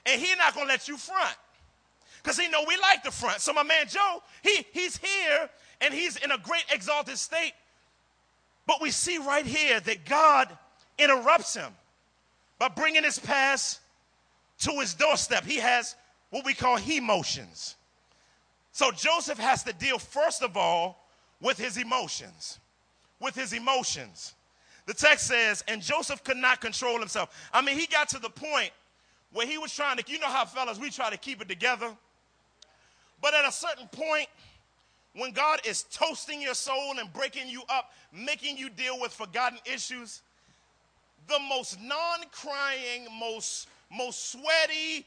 [0.05, 1.35] And he not to let you front.
[2.21, 3.41] Because he know we like the front.
[3.41, 5.49] So my man Joe, he, he's here
[5.81, 7.53] and he's in a great exalted state.
[8.67, 10.49] But we see right here that God
[10.97, 11.71] interrupts him
[12.57, 13.79] by bringing his past
[14.59, 15.43] to his doorstep.
[15.45, 15.95] He has
[16.29, 17.75] what we call he motions.
[18.71, 21.07] So Joseph has to deal, first of all,
[21.41, 22.59] with his emotions.
[23.19, 24.33] With his emotions.
[24.85, 27.49] The text says, and Joseph could not control himself.
[27.53, 28.71] I mean, he got to the point
[29.35, 31.91] where he was trying to, you know how fellas, we try to keep it together.
[33.21, 34.27] But at a certain point,
[35.13, 39.59] when God is toasting your soul and breaking you up, making you deal with forgotten
[39.65, 40.21] issues,
[41.27, 45.05] the most non-crying, most, most sweaty,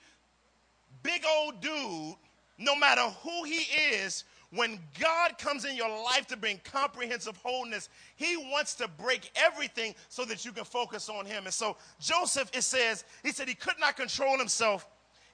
[1.03, 2.15] big old dude,
[2.59, 3.65] no matter who he
[3.95, 9.31] is, when God comes in your life to bring comprehensive wholeness, he wants to break
[9.37, 11.45] everything so that you can focus on him.
[11.45, 14.87] And so Joseph, it says, he said he could not control himself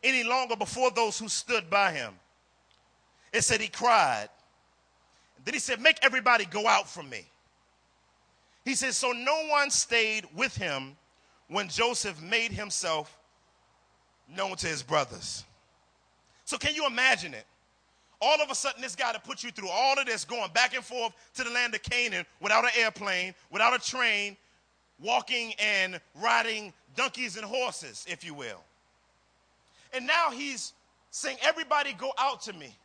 [0.03, 2.13] any longer before those who stood by him.
[3.33, 4.29] It said he cried.
[5.45, 7.25] Then he said, Make everybody go out from me.
[8.65, 10.97] He says, So no one stayed with him
[11.49, 13.17] when Joseph made himself
[14.35, 15.45] known to his brothers.
[16.45, 17.47] So can you imagine it?
[18.21, 20.75] All of a sudden, this guy to put you through all of this, going back
[20.75, 24.37] and forth to the land of Canaan without an airplane, without a train,
[25.01, 28.63] walking and riding donkeys and horses, if you will.
[29.93, 30.73] And now he's
[31.11, 32.77] saying, Everybody go out to me.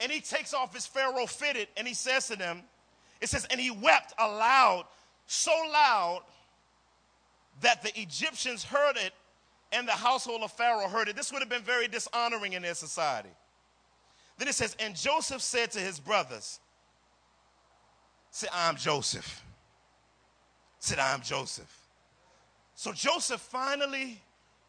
[0.00, 2.62] And he takes off his Pharaoh fitted and he says to them,
[3.20, 4.86] It says, and he wept aloud,
[5.26, 6.22] so loud
[7.60, 9.12] that the Egyptians heard it
[9.70, 11.16] and the household of Pharaoh heard it.
[11.16, 13.30] This would have been very dishonoring in their society.
[14.38, 16.60] Then it says, And Joseph said to his brothers,
[18.30, 19.44] Say, I'm Joseph.
[20.78, 21.78] Said, I'm Joseph.
[22.74, 24.20] So Joseph finally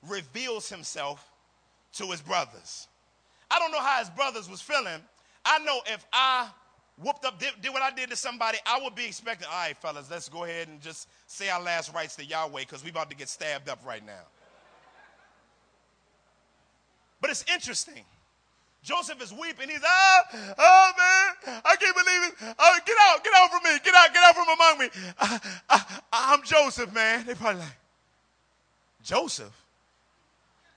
[0.07, 1.25] reveals himself
[1.93, 2.87] to his brothers.
[3.49, 5.01] I don't know how his brothers was feeling.
[5.45, 6.49] I know if I
[6.97, 9.77] whooped up, did, did, what I did to somebody, I would be expecting, all right,
[9.77, 13.09] fellas, let's go ahead and just say our last rites to Yahweh because we about
[13.09, 14.23] to get stabbed up right now.
[17.21, 18.03] But it's interesting.
[18.83, 19.69] Joseph is weeping.
[19.69, 20.19] He's, oh,
[20.57, 22.55] oh man, I can't believe it.
[22.59, 23.79] Oh, get out, get out from me.
[23.83, 24.89] Get out, get out from among me.
[25.17, 27.25] I, I, I'm Joseph, man.
[27.25, 27.77] They probably like,
[29.01, 29.53] Joseph?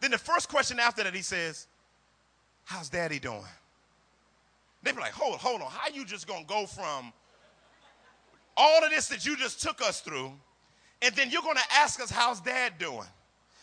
[0.01, 1.67] Then the first question after that, he says,
[2.65, 3.43] how's daddy doing?
[4.85, 5.69] They be like, hold, hold on.
[5.71, 7.13] How you just gonna go from
[8.57, 10.33] all of this that you just took us through,
[11.03, 13.07] and then you're gonna ask us how's dad doing?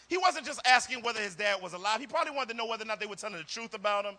[0.10, 2.02] He wasn't just asking whether his dad was alive.
[2.02, 4.16] He probably wanted to know whether or not they were telling the truth about him.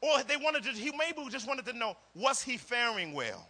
[0.00, 3.46] Or they wanted to, he maybe just wanted to know, was he faring well?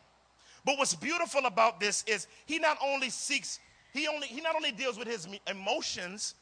[0.64, 3.58] But what's beautiful about this is he not only seeks,
[3.92, 6.34] he only he not only deals with his emotions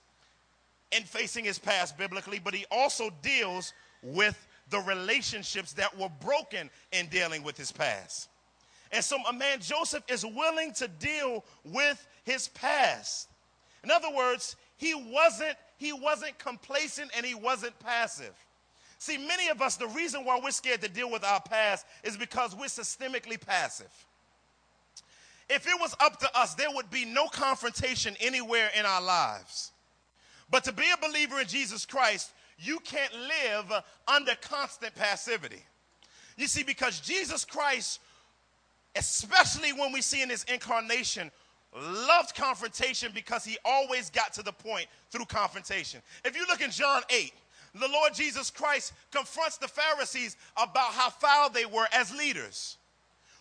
[0.92, 6.70] in facing his past biblically, but he also deals with the relationships that were broken
[6.92, 8.28] in dealing with his past.
[8.92, 13.28] And so a man Joseph is willing to deal with his past.
[13.84, 18.34] In other words, he wasn't he wasn't complacent and he wasn't passive.
[18.98, 22.16] See, many of us, the reason why we're scared to deal with our past is
[22.16, 23.92] because we're systemically passive.
[25.48, 29.72] If it was up to us, there would be no confrontation anywhere in our lives.
[30.50, 35.62] But to be a believer in Jesus Christ, you can't live under constant passivity.
[36.36, 38.00] You see, because Jesus Christ,
[38.94, 41.30] especially when we see in his incarnation,
[41.74, 46.00] loved confrontation because he always got to the point through confrontation.
[46.24, 47.32] If you look in John 8,
[47.80, 52.78] the Lord Jesus Christ confronts the Pharisees about how foul they were as leaders.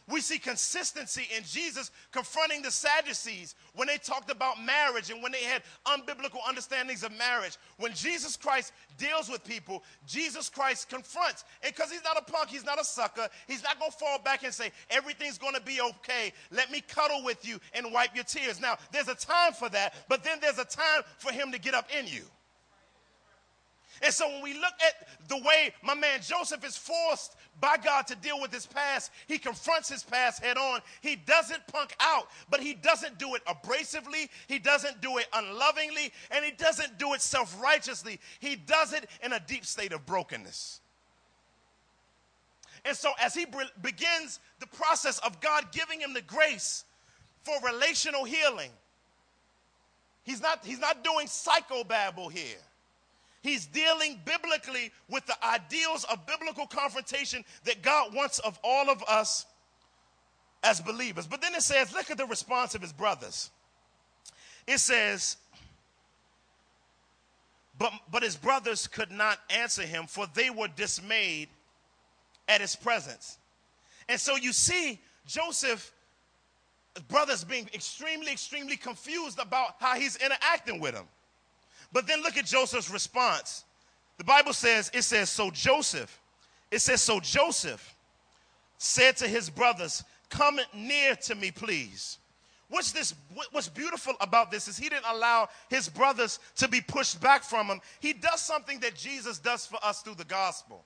[0.08, 5.32] We see consistency in Jesus confronting the Sadducees when they talked about marriage and when
[5.32, 7.58] they had unbiblical understandings of marriage.
[7.78, 11.44] When Jesus Christ deals with people, Jesus Christ confronts.
[11.64, 14.20] And because he's not a punk, he's not a sucker, he's not going to fall
[14.20, 16.34] back and say, everything's going to be okay.
[16.52, 18.62] Let me cuddle with you and wipe your tears.
[18.62, 21.74] Now, there's a time for that, but then there's a time for him to get
[21.74, 22.26] up in you.
[24.02, 28.08] And so when we look at the way my man Joseph is forced by God
[28.08, 30.82] to deal with his past, he confronts his past head on.
[31.02, 36.12] He doesn't punk out, but he doesn't do it abrasively, he doesn't do it unlovingly,
[36.32, 38.20] and he doesn't do it self righteously.
[38.40, 40.82] He does it in a deep state of brokenness.
[42.84, 43.48] And so as he
[43.82, 46.86] begins the process of God giving him the grace
[47.42, 48.70] for relational healing,
[50.24, 52.58] he's not, he's not doing psychobabble here.
[53.46, 59.04] He's dealing biblically with the ideals of biblical confrontation that God wants of all of
[59.08, 59.46] us
[60.64, 61.28] as believers.
[61.28, 63.52] But then it says, look at the response of his brothers.
[64.66, 65.38] It says,
[67.78, 71.50] But, but his brothers could not answer him, for they were dismayed
[72.48, 73.38] at his presence.
[74.10, 75.92] And so you see Joseph's
[77.08, 81.06] brothers being extremely, extremely confused about how he's interacting with them.
[81.96, 83.64] But then look at Joseph's response.
[84.18, 86.20] The Bible says, it says, so Joseph,
[86.70, 87.96] it says, so Joseph
[88.78, 92.18] said to his brothers, Come near to me, please.
[92.68, 93.14] What's this?
[93.52, 97.68] What's beautiful about this is he didn't allow his brothers to be pushed back from
[97.68, 97.80] him.
[98.02, 100.84] He does something that Jesus does for us through the gospel.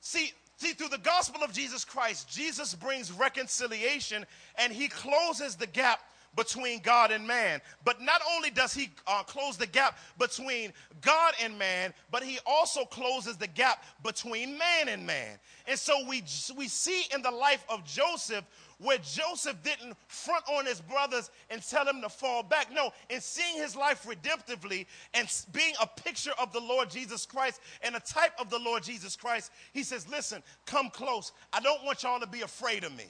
[0.00, 4.24] See, See, through the gospel of Jesus Christ, Jesus brings reconciliation
[4.56, 6.00] and he closes the gap
[6.36, 7.60] between God and man.
[7.84, 12.38] But not only does he uh, close the gap between God and man, but he
[12.46, 15.38] also closes the gap between man and man.
[15.66, 16.22] And so we,
[16.56, 18.44] we see in the life of Joseph
[18.78, 22.70] where Joseph didn't front on his brothers and tell them to fall back.
[22.70, 27.60] No, in seeing his life redemptively and being a picture of the Lord Jesus Christ
[27.82, 31.32] and a type of the Lord Jesus Christ, he says, Listen, come close.
[31.52, 33.06] I don't want y'all to be afraid of me.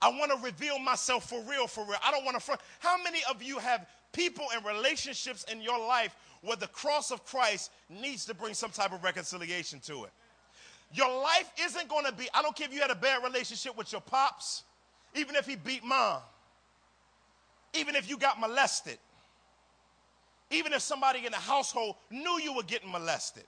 [0.00, 1.98] I want to reveal myself for real, for real.
[2.04, 2.60] I don't want to front.
[2.78, 7.24] How many of you have people and relationships in your life where the cross of
[7.24, 10.10] Christ needs to bring some type of reconciliation to it?
[10.92, 13.76] Your life isn't going to be, I don't care if you had a bad relationship
[13.76, 14.62] with your pops,
[15.14, 16.20] even if he beat mom,
[17.74, 18.98] even if you got molested,
[20.50, 23.44] even if somebody in the household knew you were getting molested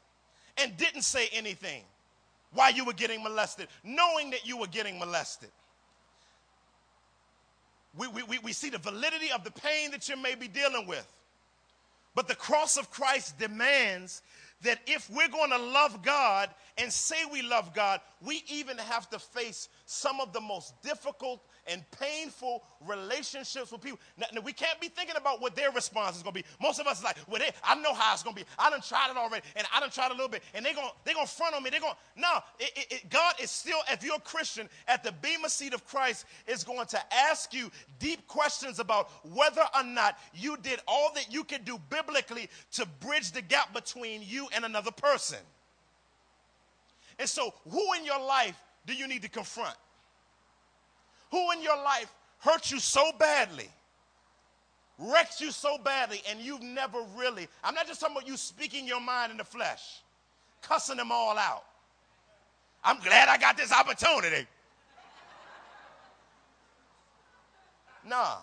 [0.59, 1.83] and didn't say anything
[2.53, 5.51] while you were getting molested, knowing that you were getting molested.
[7.97, 11.07] We, we, we see the validity of the pain that you may be dealing with.
[12.15, 14.23] But the cross of Christ demands
[14.63, 19.09] that if we're going to love God and say we love God, we even have
[19.11, 23.99] to face some of the most difficult and painful relationships with people.
[24.19, 26.47] Now, now, we can't be thinking about what their response is going to be.
[26.61, 28.49] Most of us is like, well, they, I know how it's going to be.
[28.59, 30.91] I done tried it already, and I done tried a little bit, and they're going
[31.05, 31.71] they gonna front on me.
[31.71, 35.13] They're going, no, it, it, it, God is still, if you're a Christian, at the
[35.13, 40.19] Bema seat of Christ, is going to ask you deep questions about whether or not
[40.35, 44.65] you did all that you could do biblically to bridge the gap between you and
[44.65, 45.39] another person.
[47.19, 49.77] And so, who in your life do you need to confront?
[51.31, 53.69] Who in your life hurt you so badly,
[54.99, 58.87] wrecked you so badly, and you've never really, I'm not just talking about you speaking
[58.87, 60.03] your mind in the flesh,
[60.63, 61.65] cussing them all out.
[62.83, 64.47] I'm glad I got this opportunity.
[68.05, 68.37] Nah.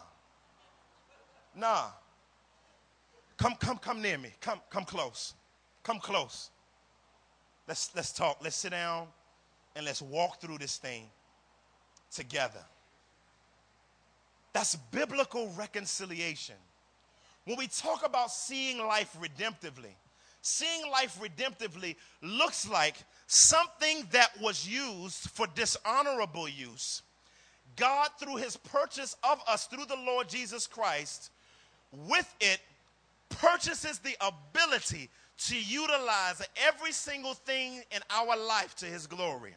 [1.55, 1.87] Nah.
[3.37, 4.31] Come, come, come near me.
[4.39, 5.33] Come, come close.
[5.83, 6.51] Come close.
[7.67, 8.37] Let's let's talk.
[8.41, 9.07] Let's sit down
[9.75, 11.09] and let's walk through this thing
[12.11, 12.63] together.
[14.57, 16.55] That's biblical reconciliation.
[17.45, 19.93] When we talk about seeing life redemptively,
[20.41, 22.95] seeing life redemptively looks like
[23.27, 27.03] something that was used for dishonorable use.
[27.75, 31.29] God, through his purchase of us through the Lord Jesus Christ,
[31.91, 32.59] with it
[33.29, 35.11] purchases the ability
[35.49, 39.53] to utilize every single thing in our life to his glory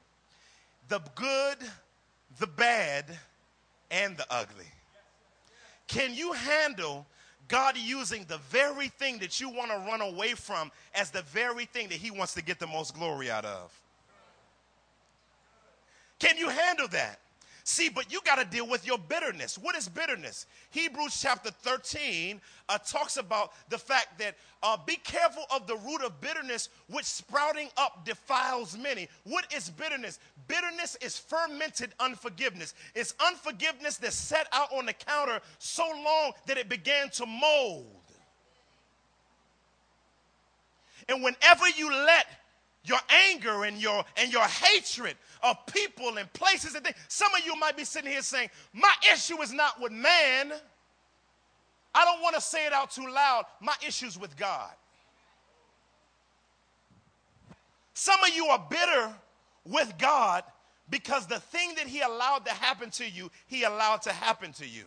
[0.89, 1.57] the good,
[2.39, 3.07] the bad,
[3.91, 4.67] and the ugly.
[5.91, 7.05] Can you handle
[7.49, 11.65] God using the very thing that you want to run away from as the very
[11.65, 13.73] thing that He wants to get the most glory out of?
[16.21, 17.19] Can you handle that?
[17.71, 19.57] See, but you got to deal with your bitterness.
[19.57, 20.47] What is bitterness?
[20.71, 26.03] Hebrews chapter 13 uh, talks about the fact that uh, be careful of the root
[26.03, 29.09] of bitterness, which sprouting up defiles many.
[29.23, 30.19] What is bitterness?
[30.49, 32.75] Bitterness is fermented unforgiveness.
[32.97, 37.87] It's unforgiveness that's set out on the counter so long that it began to mold.
[41.09, 42.27] And whenever you let
[42.85, 42.99] your
[43.31, 46.97] anger and your and your hatred of people and places and things.
[47.09, 50.53] Some of you might be sitting here saying, My issue is not with man.
[51.95, 53.45] I don't want to say it out too loud.
[53.61, 54.71] My issue's with God.
[57.95, 59.13] Some of you are bitter
[59.65, 60.45] with God
[60.89, 64.67] because the thing that He allowed to happen to you, He allowed to happen to
[64.67, 64.85] you.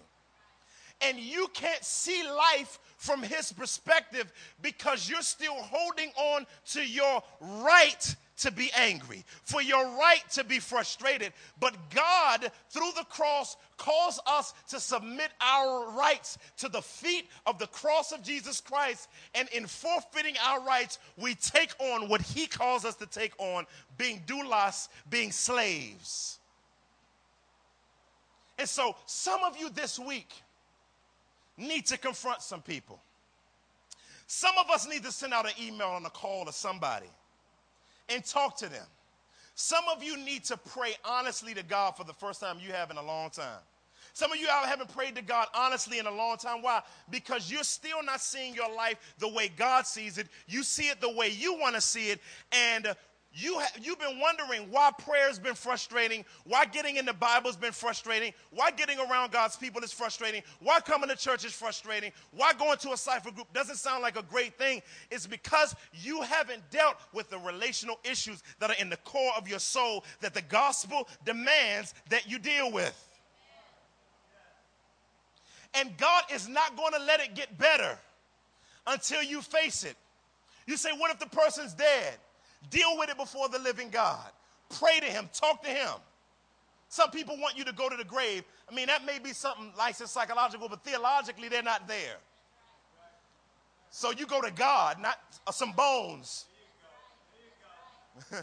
[1.02, 4.32] And you can't see life from His perspective
[4.62, 10.44] because you're still holding on to your right to be angry, for your right to
[10.44, 11.34] be frustrated.
[11.60, 17.60] But God, through the cross, calls us to submit our rights to the feet of
[17.60, 19.10] the cross of Jesus Christ.
[19.36, 23.66] And in forfeiting our rights, we take on what He calls us to take on,
[23.98, 26.40] being doulos, being slaves.
[28.58, 30.30] And so, some of you this week
[31.58, 33.02] need to confront some people.
[34.28, 37.10] Some of us need to send out an email and a call to somebody
[38.10, 38.86] and talk to them.
[39.56, 42.90] Some of you need to pray honestly to God for the first time you have
[42.90, 43.60] in a long time.
[44.14, 46.62] Some of you haven't prayed to God honestly in a long time.
[46.62, 46.82] Why?
[47.10, 50.28] Because you're still not seeing your life the way God sees it.
[50.48, 52.22] You see it the way you want to see it.
[52.52, 52.96] And
[53.36, 58.32] you you've been wondering why prayer's been frustrating, why getting in the Bible's been frustrating,
[58.52, 62.78] why getting around God's people is frustrating, why coming to church is frustrating, why going
[62.78, 64.84] to a cipher group doesn't sound like a great thing.
[65.10, 69.48] It's because you haven't dealt with the relational issues that are in the core of
[69.48, 73.10] your soul that the gospel demands that you deal with.
[75.74, 77.98] And God is not going to let it get better
[78.86, 79.96] until you face it.
[80.68, 82.14] You say, What if the person's dead?
[82.70, 84.30] Deal with it before the living God.
[84.70, 85.94] Pray to Him, talk to Him.
[86.90, 88.44] Some people want you to go to the grave.
[88.70, 92.18] I mean, that may be something licensed psychological, but theologically, they're not there.
[93.90, 96.46] So you go to God, not uh, some bones.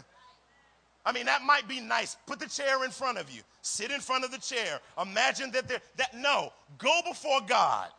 [1.05, 2.15] I mean, that might be nice.
[2.25, 3.41] Put the chair in front of you.
[3.61, 4.79] Sit in front of the chair.
[5.01, 7.89] Imagine that there, that no, go before God.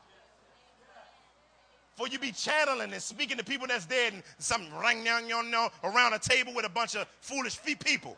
[1.97, 5.55] For you be channeling and speaking to people that's dead and something rang some ring
[5.84, 8.16] around a table with a bunch of foolish people.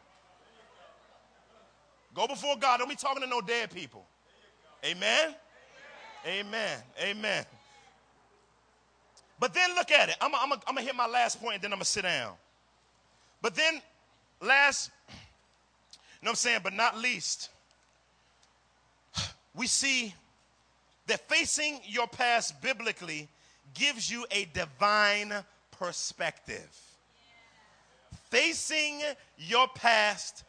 [2.15, 2.79] Go before God.
[2.79, 4.05] Don't be talking to no dead people.
[4.85, 5.35] Amen.
[6.27, 6.79] Amen.
[7.03, 7.45] Amen.
[9.41, 10.17] But then look at it.
[10.21, 12.35] I'm going to hit my last point and then I'm going to sit down.
[13.43, 13.83] But then
[14.45, 15.15] Last, you
[16.23, 17.49] know what I'm saying, but not least,
[19.55, 20.15] we see
[21.07, 23.29] that facing your past biblically
[23.75, 25.33] gives you a divine
[25.71, 26.81] perspective.
[28.31, 29.01] Facing
[29.37, 30.45] your past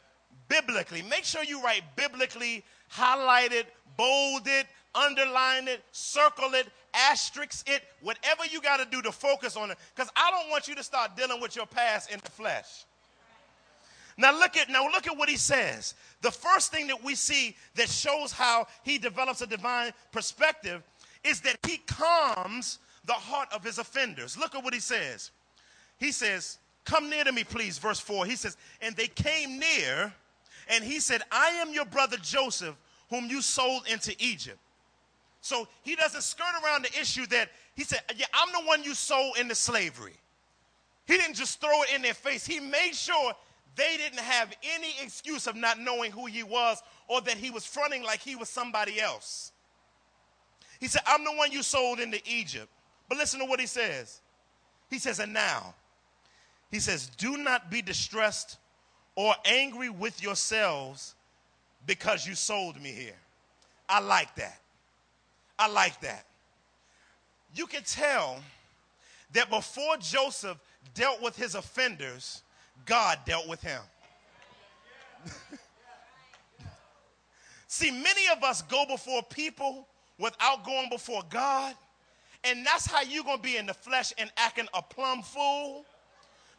[0.48, 1.02] biblically.
[1.02, 3.68] Make sure you write biblically, highlight it,
[3.98, 9.58] bold it, underline it, circle it, asterisk it, whatever you got to do to focus
[9.58, 9.78] on it.
[9.96, 12.86] Because I don't want you to start dealing with your past in the flesh.
[14.18, 15.94] Now look at now look at what he says.
[16.22, 20.84] The first thing that we see that shows how he develops a divine perspective
[21.24, 24.38] is that he calms the heart of his offenders.
[24.38, 25.32] Look at what he says.
[25.98, 28.26] He says, "Come near to me, please." Verse 4.
[28.26, 30.14] He says, "And they came near,
[30.68, 32.76] and he said, "I am your brother Joseph,
[33.10, 34.60] whom you sold into Egypt."
[35.42, 38.96] So he doesn't skirt around the issue that he said, "Yeah, I'm the one you
[38.96, 40.20] sold into slavery."
[41.06, 42.46] He didn't just throw it in their face.
[42.46, 43.36] He made sure
[43.76, 47.66] they didn't have any excuse of not knowing who he was or that he was
[47.66, 49.52] fronting like he was somebody else.
[50.80, 52.72] He said, I'm the one you sold into Egypt.
[53.08, 54.22] But listen to what he says.
[54.90, 55.74] He says, and now,
[56.72, 58.58] he says, do not be distressed
[59.16, 61.16] or angry with yourselves
[61.86, 63.18] because you sold me here.
[63.88, 64.60] I like that.
[65.58, 66.26] I like that.
[67.54, 68.42] You can tell
[69.34, 70.58] that before Joseph
[70.94, 72.42] dealt with his offenders,
[72.86, 73.82] God dealt with him.
[77.68, 79.88] See, many of us go before people
[80.18, 81.76] without going before God,
[82.46, 85.86] and that's how you're going to be in the flesh and acting a plumb fool.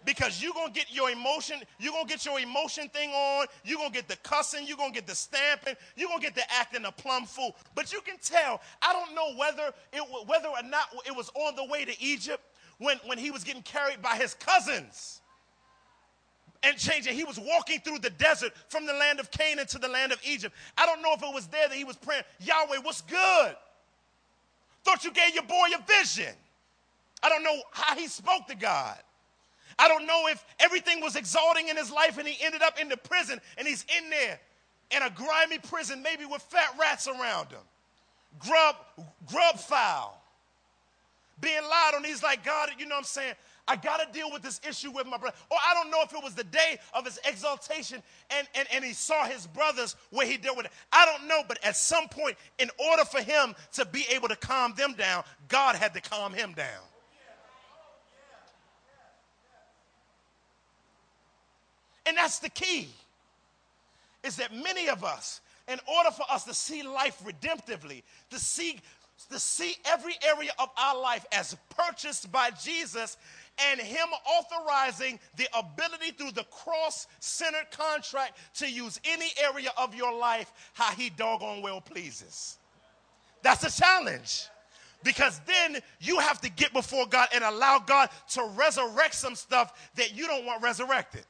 [0.05, 3.91] Because you're to get your emotion, you're to get your emotion thing on, you're to
[3.91, 7.25] get the cussing, you're to get the stamping, you're to get the acting a plumb
[7.25, 7.57] fool.
[7.75, 11.57] But you can tell, I don't know whether, it, whether or not it was on
[11.57, 12.43] the way to Egypt
[12.79, 15.23] when, when he was getting carried by his cousins
[16.63, 17.15] and changing.
[17.15, 20.21] He was walking through the desert from the land of Canaan to the land of
[20.25, 20.55] Egypt.
[20.77, 23.57] I don't know if it was there that he was praying, Yahweh, what's good?
[24.87, 26.33] Thought you gave your boy a vision.
[27.21, 28.97] I don't know how he spoke to God.
[29.81, 32.89] I don't know if everything was exalting in his life and he ended up in
[32.89, 34.39] the prison and he's in there
[34.93, 37.59] in a grimy prison, maybe with fat rats around him.
[38.39, 38.77] Grub,
[39.29, 40.23] grub foul.
[41.41, 42.05] Being lied on.
[42.05, 43.35] He's like, God, you know what I'm saying?
[43.69, 45.37] I got to deal with this issue with my brother.
[45.51, 48.85] Or I don't know if it was the day of his exaltation and, and, and
[48.85, 50.73] he saw his brothers where he dealt with it.
[50.93, 54.37] I don't know, but at some point, in order for him to be able to
[54.37, 56.83] calm them down, God had to calm him down.
[62.07, 62.89] And that's the key.
[64.23, 68.81] Is that many of us, in order for us to see life redemptively, to see
[69.31, 73.17] to see every area of our life as purchased by Jesus,
[73.71, 79.95] and Him authorizing the ability through the cross centered contract to use any area of
[79.95, 82.59] your life how He doggone well pleases.
[83.43, 84.47] That's a challenge.
[85.03, 89.91] Because then you have to get before God and allow God to resurrect some stuff
[89.95, 91.25] that you don't want resurrected.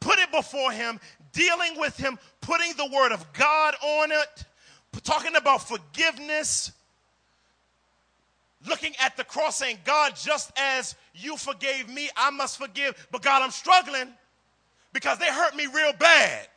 [0.00, 0.98] Put it before Him,
[1.32, 4.44] dealing with Him, putting the Word of God on it,
[5.04, 6.72] talking about forgiveness,
[8.66, 13.08] looking at the cross saying, God, just as you forgave me, I must forgive.
[13.10, 14.08] But God, I'm struggling
[14.92, 16.48] because they hurt me real bad.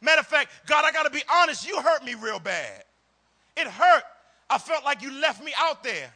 [0.00, 2.84] Matter of fact, God, I got to be honest, you hurt me real bad.
[3.56, 4.02] It hurt.
[4.50, 6.12] I felt like you left me out there.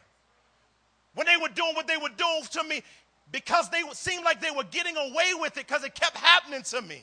[1.14, 2.83] When they were doing what they were doing to me,
[3.30, 6.83] because they seemed like they were getting away with it because it kept happening to
[6.83, 7.03] me.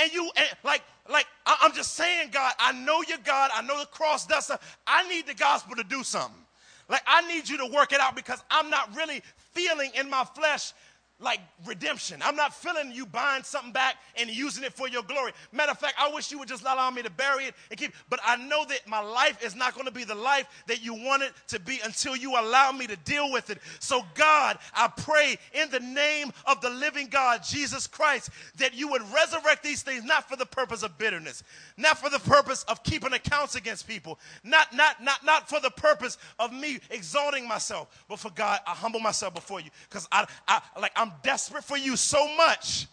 [0.00, 3.50] And you, and like, like I'm just saying, God, I know you're God.
[3.52, 4.66] I know the cross does something.
[4.86, 6.40] I need the gospel to do something.
[6.88, 9.22] Like, I need you to work it out because I'm not really
[9.52, 10.72] feeling in my flesh
[11.20, 12.20] like redemption.
[12.22, 15.32] I'm not feeling you buying something back and using it for your glory.
[15.50, 17.92] Matter of fact, I wish you would just allow me to bury it and keep.
[18.08, 20.94] But I know that my life is not going to be the life that you
[20.94, 23.58] want it to be until you allow me to deal with it.
[23.80, 28.88] So, God, I pray in the name of the living God, Jesus Christ, that you
[28.88, 31.42] would resurrect these things not for the purpose of bitterness,
[31.76, 35.70] not for the purpose of keeping accounts against people, not not not not for the
[35.70, 40.26] purpose of me exalting myself, but for God, I humble myself before you because I,
[40.46, 42.86] I like I'm I'm desperate for you so much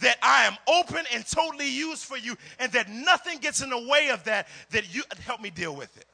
[0.00, 3.88] that I am open and totally used for you, and that nothing gets in the
[3.88, 6.06] way of that, that you help me deal with it.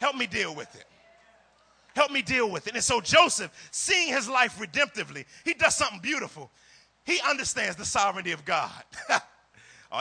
[0.00, 0.84] Help me deal with it.
[1.94, 2.74] Help me deal with it.
[2.74, 6.50] And so Joseph, seeing his life redemptively, he does something beautiful.
[7.04, 8.70] He understands the sovereignty of God.
[9.10, 9.20] oh,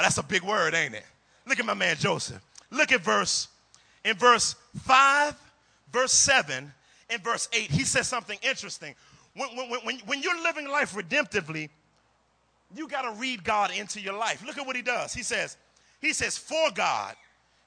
[0.01, 1.05] that's a big word, ain't it?
[1.45, 2.41] Look at my man Joseph.
[2.71, 3.47] Look at verse,
[4.03, 5.35] in verse 5,
[5.91, 6.73] verse 7,
[7.09, 8.95] and verse 8, he says something interesting
[9.37, 11.69] when, when, when, when you're living life redemptively,
[12.75, 14.43] you got to read God into your life.
[14.45, 15.13] Look at what he does.
[15.13, 15.57] He says,
[16.01, 17.15] he says, for God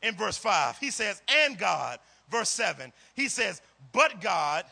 [0.03, 0.79] in verse 5.
[0.79, 1.99] He says, and God,
[2.31, 2.93] verse 7.
[3.15, 3.63] He says,
[3.93, 4.65] but God,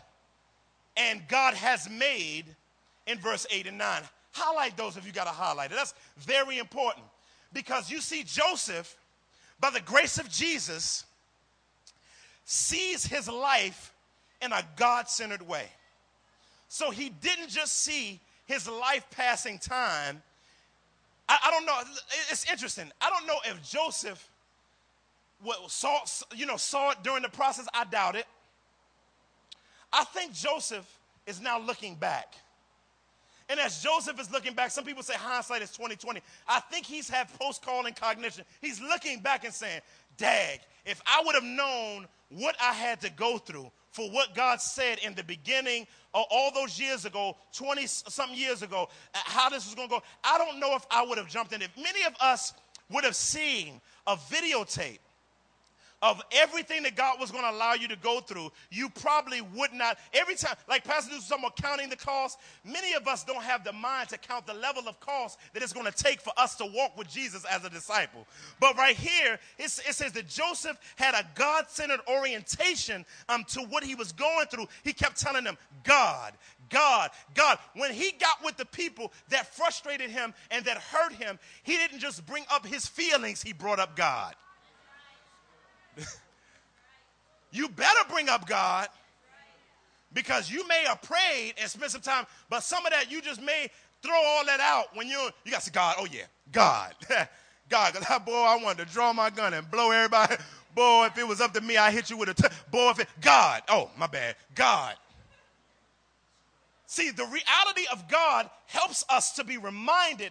[0.97, 2.45] and God has made
[3.07, 4.03] in verse 8 and 9.
[4.33, 5.77] Highlight those if you got to highlight it.
[5.77, 7.07] That's very important
[7.53, 8.97] because you see Joseph,
[9.61, 11.05] by the grace of Jesus,
[12.45, 13.95] sees his life
[14.43, 15.67] in a God centered way.
[16.69, 20.23] So he didn't just see his life passing time.
[21.29, 21.79] I, I, don't know.
[22.31, 22.91] It's interesting.
[23.01, 24.31] I don't know if Joseph
[25.69, 25.99] saw,
[26.35, 27.67] you know, saw it during the process.
[27.75, 28.27] I doubt it.
[29.93, 30.87] I think Joseph
[31.27, 32.35] is now looking back.
[33.51, 36.21] And as Joseph is looking back, some people say hindsight is 2020.
[36.47, 38.45] I think he's had post-calling cognition.
[38.61, 39.81] He's looking back and saying,
[40.19, 44.61] Dag, if I would have known what I had to go through for what God
[44.61, 49.49] said in the beginning or all those years ago, 20 something years ago, uh, how
[49.49, 50.03] this was going to go.
[50.25, 51.63] I don't know if I would have jumped in.
[51.63, 52.53] If many of us
[52.91, 54.99] would have seen a videotape
[56.03, 59.73] of everything that God was going to allow you to go through, you probably would
[59.73, 59.99] not.
[60.15, 63.65] Every time, like Pastor was talking about counting the cost, many of us don't have
[63.65, 66.55] the mind to count the level of cost that it's going to take for us
[66.57, 68.27] to walk with Jesus as a disciple.
[68.61, 73.83] But right here, it says that Joseph had a God centered orientation um, to what
[73.83, 74.67] he was going through.
[74.85, 76.35] He kept telling them, God,
[76.71, 77.59] God, God.
[77.75, 82.01] When he got with the people that frustrated him and that hurt him, he didn't
[82.01, 84.35] just bring up his feelings, he brought up God.
[87.53, 88.89] you better bring up God
[90.13, 93.43] because you may have prayed and spent some time, but some of that you just
[93.43, 93.69] may
[94.03, 96.95] throw all that out when you you got to say, God, oh yeah, God.
[97.69, 100.37] God, because boy, I wanted to draw my gun and blow everybody.
[100.75, 102.91] Boy, if it was up to me, I hit you with a t- boy.
[102.91, 104.95] If it, God, oh my bad, God.
[106.87, 110.31] See, the reality of God helps us to be reminded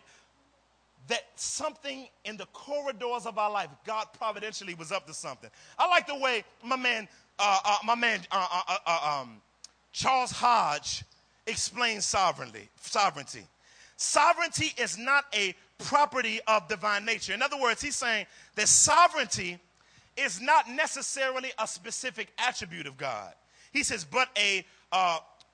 [1.07, 5.49] that something in the corridors of our life, God providentially was up to something.
[5.77, 7.07] I like the way my man,
[7.39, 9.41] uh, uh, my man uh, uh, uh, uh um,
[9.91, 11.03] Charles Hodge
[11.45, 12.69] explains sovereignty.
[12.81, 13.43] Sovereignty.
[13.95, 17.33] Sovereignty is not a property of divine nature.
[17.33, 19.57] In other words, he's saying that sovereignty
[20.17, 23.33] is not necessarily a specific attribute of God.
[23.71, 24.65] He says, but a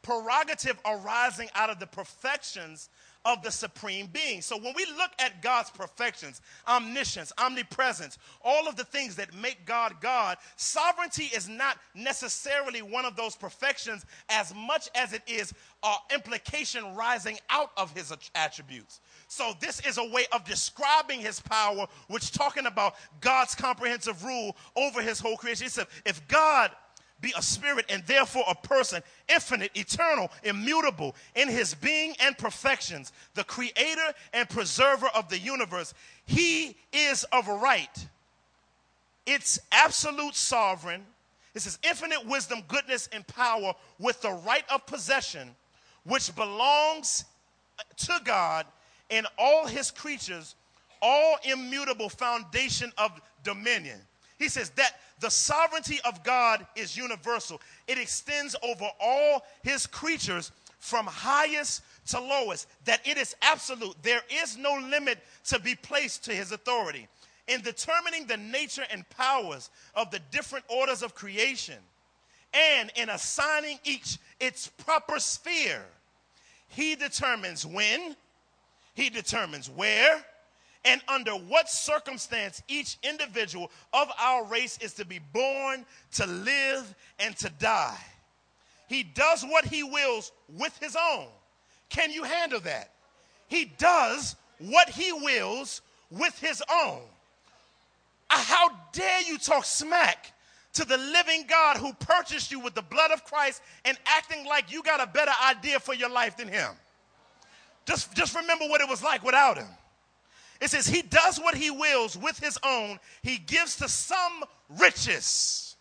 [0.01, 2.89] prerogative arising out of the perfections
[3.25, 4.41] of the supreme being.
[4.41, 9.65] So when we look at God's perfections, omniscience, omnipresence, all of the things that make
[9.65, 15.53] God God, sovereignty is not necessarily one of those perfections as much as it is
[15.83, 19.01] uh, implication rising out of his attributes.
[19.27, 24.55] So this is a way of describing his power, which talking about God's comprehensive rule
[24.75, 25.65] over his whole creation.
[25.65, 26.71] He said, if God
[27.23, 33.11] be a spirit and therefore a person, infinite, eternal, immutable in his being and perfections,
[33.33, 35.93] the creator and preserver of the universe.
[36.25, 38.07] He is of right.
[39.25, 41.05] It's absolute sovereign.
[41.53, 45.55] This is infinite wisdom, goodness, and power with the right of possession,
[46.03, 47.23] which belongs
[47.97, 48.65] to God
[49.09, 50.55] and all his creatures,
[51.01, 53.11] all immutable foundation of
[53.43, 53.99] dominion.
[54.37, 60.51] He says that the sovereignty of God is universal, it extends over all his creatures
[60.79, 63.95] from highest to lowest, that it is absolute.
[64.03, 67.07] There is no limit to be placed to his authority.
[67.47, 71.77] In determining the nature and powers of the different orders of creation,
[72.53, 75.83] and in assigning each its proper sphere,
[76.67, 78.15] he determines when,
[78.93, 80.23] he determines where,
[80.85, 86.95] and under what circumstance each individual of our race is to be born, to live,
[87.19, 87.97] and to die.
[88.87, 91.27] He does what he wills with his own.
[91.89, 92.91] Can you handle that?
[93.47, 97.01] He does what he wills with his own.
[98.29, 100.31] Uh, how dare you talk smack
[100.73, 104.71] to the living God who purchased you with the blood of Christ and acting like
[104.71, 106.71] you got a better idea for your life than him?
[107.85, 109.67] Just, just remember what it was like without him.
[110.63, 112.97] It says, He does what He wills with His own.
[113.21, 115.75] He gives to some riches.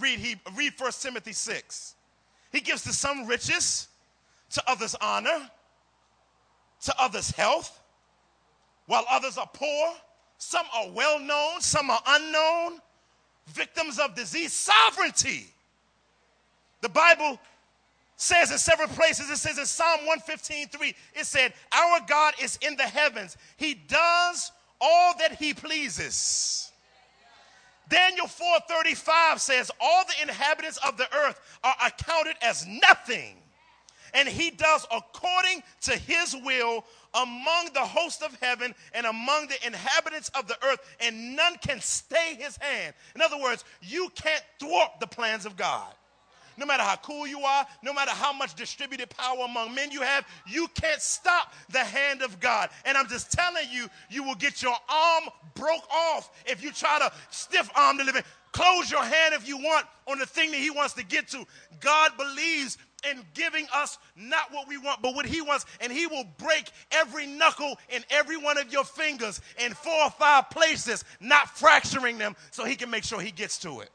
[0.00, 1.94] Read, he, read 1 Timothy 6.
[2.50, 3.88] He gives to some riches,
[4.50, 5.50] to others honor,
[6.82, 7.82] to others health,
[8.86, 9.94] while others are poor.
[10.38, 12.80] Some are well known, some are unknown,
[13.48, 14.54] victims of disease.
[14.54, 15.48] Sovereignty.
[16.80, 17.38] The Bible
[18.16, 22.58] says in several places, it says in Psalm 115 3, it said, Our God is
[22.62, 23.36] in the heavens.
[23.56, 24.50] He does
[24.80, 26.72] all that he pleases.
[27.88, 33.36] Daniel 4:35 says, All the inhabitants of the earth are accounted as nothing,
[34.12, 39.66] and he does according to his will among the host of heaven and among the
[39.66, 42.94] inhabitants of the earth, and none can stay his hand.
[43.14, 45.94] In other words, you can't thwart the plans of God
[46.56, 50.02] no matter how cool you are, no matter how much distributed power among men you
[50.02, 52.70] have, you can't stop the hand of God.
[52.84, 56.98] And I'm just telling you, you will get your arm broke off if you try
[56.98, 58.22] to stiff arm the living.
[58.52, 61.44] Close your hand if you want on the thing that He wants to get to.
[61.80, 62.78] God believes
[63.10, 65.66] in giving us not what we want, but what He wants.
[65.80, 70.10] And He will break every knuckle in every one of your fingers in four or
[70.10, 73.90] five places, not fracturing them, so He can make sure He gets to it.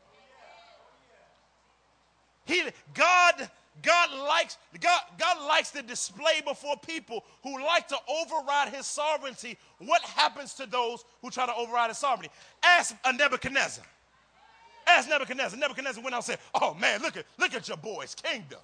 [2.45, 2.63] He,
[2.93, 3.49] God,
[3.81, 9.57] God likes, God, God likes to display before people who like to override his sovereignty
[9.79, 12.33] what happens to those who try to override his sovereignty.
[12.63, 13.83] Ask a Nebuchadnezzar.
[14.87, 15.57] Ask Nebuchadnezzar.
[15.59, 18.59] Nebuchadnezzar went out and said, Oh man, look at look at your boy's kingdom.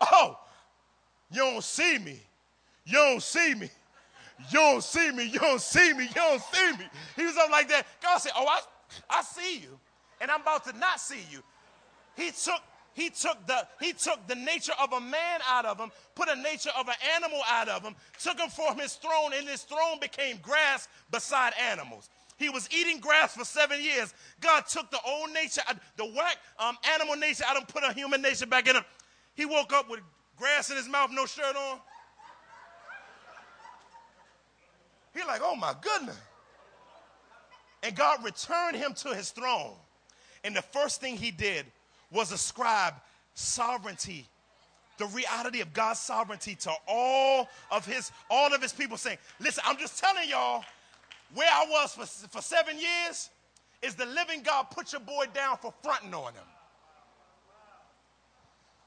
[0.00, 0.38] Oh,
[1.30, 2.20] you don't see me.
[2.84, 3.70] You don't see me.
[4.50, 5.24] You don't see me.
[5.24, 6.04] You don't see me.
[6.04, 6.84] You don't see me.
[7.16, 7.86] He was up like that.
[8.02, 8.60] God said, Oh, I,
[9.08, 9.78] I see you.
[10.20, 11.42] And I'm about to not see you.
[12.16, 12.60] He took
[12.94, 16.36] he took the he took the nature of a man out of him, put a
[16.36, 19.98] nature of an animal out of him, took him from his throne, and his throne
[20.00, 22.08] became grass beside animals.
[22.36, 24.14] He was eating grass for seven years.
[24.40, 25.62] God took the old nature,
[25.96, 28.84] the whack um, animal nature out and put a human nature back in him.
[29.34, 30.00] He woke up with
[30.36, 31.78] grass in his mouth, no shirt on.
[35.14, 36.18] He like, oh my goodness.
[37.82, 39.74] And God returned him to his throne.
[40.42, 41.66] And the first thing he did
[42.14, 42.94] was ascribe
[43.34, 44.26] sovereignty
[44.96, 49.62] the reality of God's sovereignty to all of his all of his people saying, listen,
[49.66, 50.64] I'm just telling y'all
[51.34, 53.30] where I was for, for seven years
[53.82, 56.44] is the living God put your boy down for fronting on him.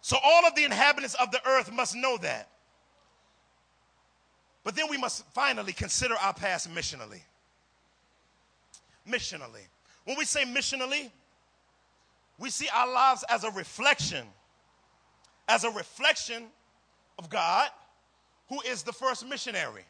[0.01, 2.49] So all of the inhabitants of the earth must know that.
[4.63, 7.21] But then we must finally consider our past missionally.
[9.09, 9.67] Missionally.
[10.05, 11.11] When we say missionally,
[12.39, 14.25] we see our lives as a reflection,
[15.47, 16.43] as a reflection
[17.17, 17.69] of God,
[18.49, 19.83] who is the first missionary.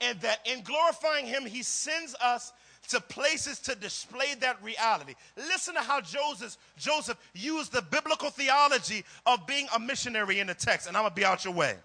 [0.00, 2.52] And that in glorifying him, he sends us
[2.88, 5.14] to places to display that reality.
[5.36, 10.54] Listen to how Joseph, Joseph used the biblical theology of being a missionary in the
[10.54, 11.76] text, and I'm gonna be out your way.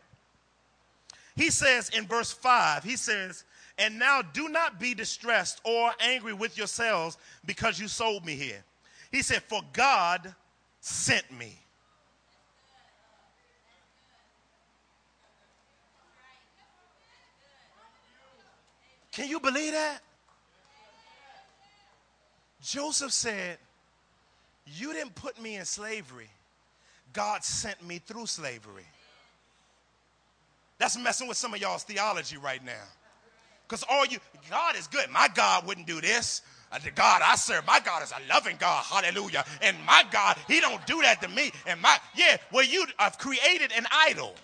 [1.35, 3.43] He says in verse 5, he says,
[3.77, 8.63] And now do not be distressed or angry with yourselves because you sold me here.
[9.11, 10.33] He said, For God
[10.81, 11.57] sent me.
[19.11, 19.99] Can you believe that?
[22.61, 23.57] Joseph said,
[24.65, 26.29] You didn't put me in slavery.
[27.13, 28.85] God sent me through slavery.
[30.77, 32.83] That's messing with some of y'all's theology right now.
[33.67, 35.09] Because all you, God is good.
[35.09, 36.41] My God wouldn't do this.
[36.83, 38.83] The God I serve, my God is a loving God.
[38.83, 39.45] Hallelujah.
[39.61, 41.51] And my God, He don't do that to me.
[41.65, 44.35] And my, yeah, well, you have created an idol.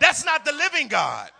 [0.00, 1.30] That's not the living God.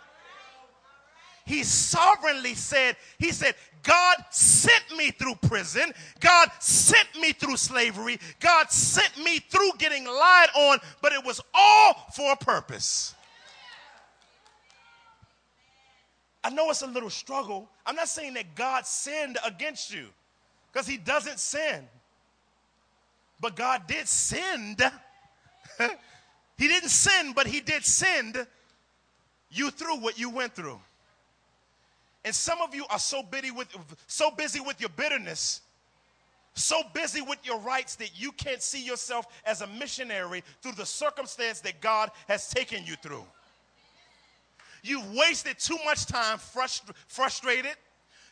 [1.45, 5.91] he sovereignly said, He said, God sent me through prison.
[6.19, 8.19] God sent me through slavery.
[8.39, 13.15] God sent me through getting lied on, but it was all for a purpose.
[16.43, 17.69] I know it's a little struggle.
[17.85, 20.07] I'm not saying that God sinned against you
[20.71, 21.87] because he doesn't sin.
[23.39, 24.81] But God did send.
[26.57, 28.45] he didn't sin, but he did send
[29.51, 30.79] you through what you went through.
[32.23, 33.67] And some of you are so busy with
[34.07, 35.61] so busy with your bitterness,
[36.53, 40.85] so busy with your rights that you can't see yourself as a missionary through the
[40.85, 43.25] circumstance that God has taken you through.
[44.83, 47.75] You've wasted too much time frust- frustrated.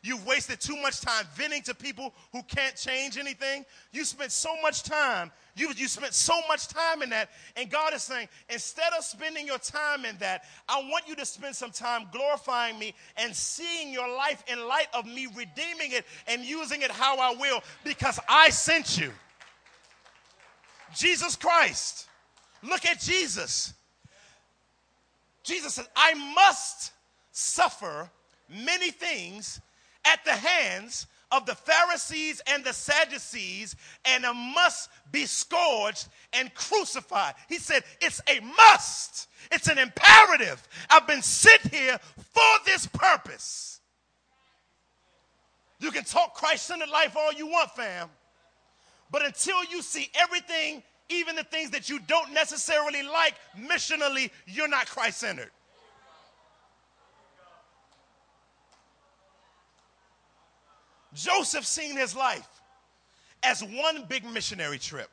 [0.02, 3.66] You've wasted too much time venting to people who can't change anything.
[3.92, 7.30] You spent so much time, you, you spent so much time in that.
[7.58, 11.26] And God is saying, instead of spending your time in that, I want you to
[11.26, 16.06] spend some time glorifying me and seeing your life in light of me redeeming it
[16.28, 19.12] and using it how I will because I sent you.
[20.96, 22.08] Jesus Christ.
[22.64, 23.74] Look at Jesus.
[25.50, 26.92] Jesus says, I must
[27.32, 28.10] suffer
[28.48, 29.60] many things
[30.06, 33.76] at the hands of the Pharisees and the Sadducees,
[34.06, 37.34] and I must be scourged and crucified.
[37.48, 40.68] He said, It's a must, it's an imperative.
[40.90, 43.82] I've been sent here for this purpose.
[45.80, 48.10] You can talk Christ centered life all you want, fam,
[49.10, 54.68] but until you see everything even the things that you don't necessarily like missionally, you're
[54.68, 55.52] not Christ centered.
[61.14, 62.48] Joseph seen his life
[63.44, 65.10] as one big missionary trip.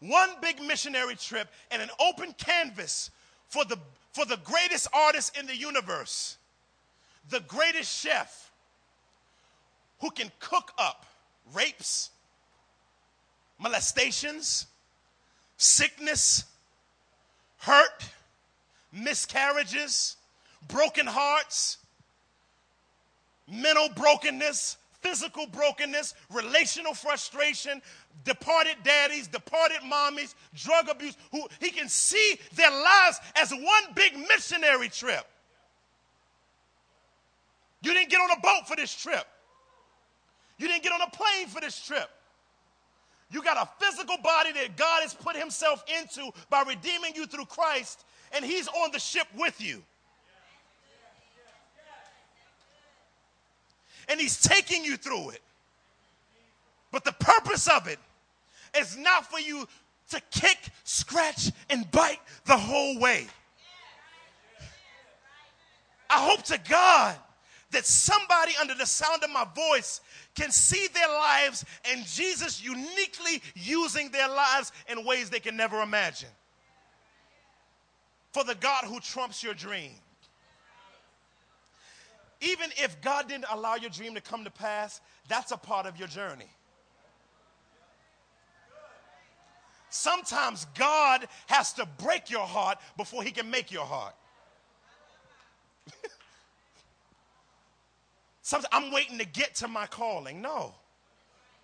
[0.00, 3.10] One big missionary trip and an open canvas
[3.48, 3.78] for the,
[4.12, 6.36] for the greatest artist in the universe,
[7.30, 8.50] the greatest chef
[10.00, 11.06] who can cook up
[11.52, 12.10] rapes,
[13.58, 14.66] molestations,
[15.56, 16.44] sickness,
[17.58, 18.08] hurt,
[18.92, 20.16] miscarriages,
[20.68, 21.78] broken hearts,
[23.50, 27.80] mental brokenness, physical brokenness, relational frustration,
[28.24, 34.16] departed daddies, departed mommies, drug abuse, who he can see their lives as one big
[34.16, 35.26] missionary trip.
[37.82, 39.24] You didn't get on a boat for this trip.
[40.58, 42.10] You didn't get on a plane for this trip.
[43.30, 47.44] You got a physical body that God has put himself into by redeeming you through
[47.44, 49.82] Christ, and he's on the ship with you.
[54.08, 55.42] And he's taking you through it.
[56.90, 57.98] But the purpose of it
[58.78, 59.68] is not for you
[60.10, 63.26] to kick, scratch, and bite the whole way.
[66.08, 67.16] I hope to God
[67.70, 70.00] that somebody under the sound of my voice
[70.34, 75.82] can see their lives and Jesus uniquely using their lives in ways they can never
[75.82, 76.30] imagine.
[78.32, 79.92] For the God who trumps your dream.
[82.40, 85.98] Even if God didn't allow your dream to come to pass, that's a part of
[85.98, 86.48] your journey.
[89.90, 94.14] Sometimes God has to break your heart before he can make your heart.
[98.48, 100.40] Sometimes I'm waiting to get to my calling.
[100.40, 100.72] No.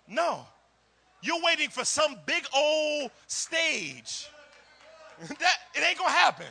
[0.07, 0.45] No.
[1.23, 4.29] You're waiting for some big old stage.
[5.27, 6.45] that it ain't gonna happen.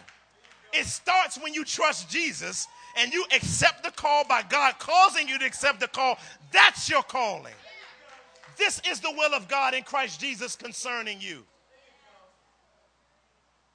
[0.72, 2.66] It starts when you trust Jesus
[2.96, 6.18] and you accept the call by God causing you to accept the call.
[6.50, 7.54] That's your calling.
[8.58, 11.44] This is the will of God in Christ Jesus concerning you.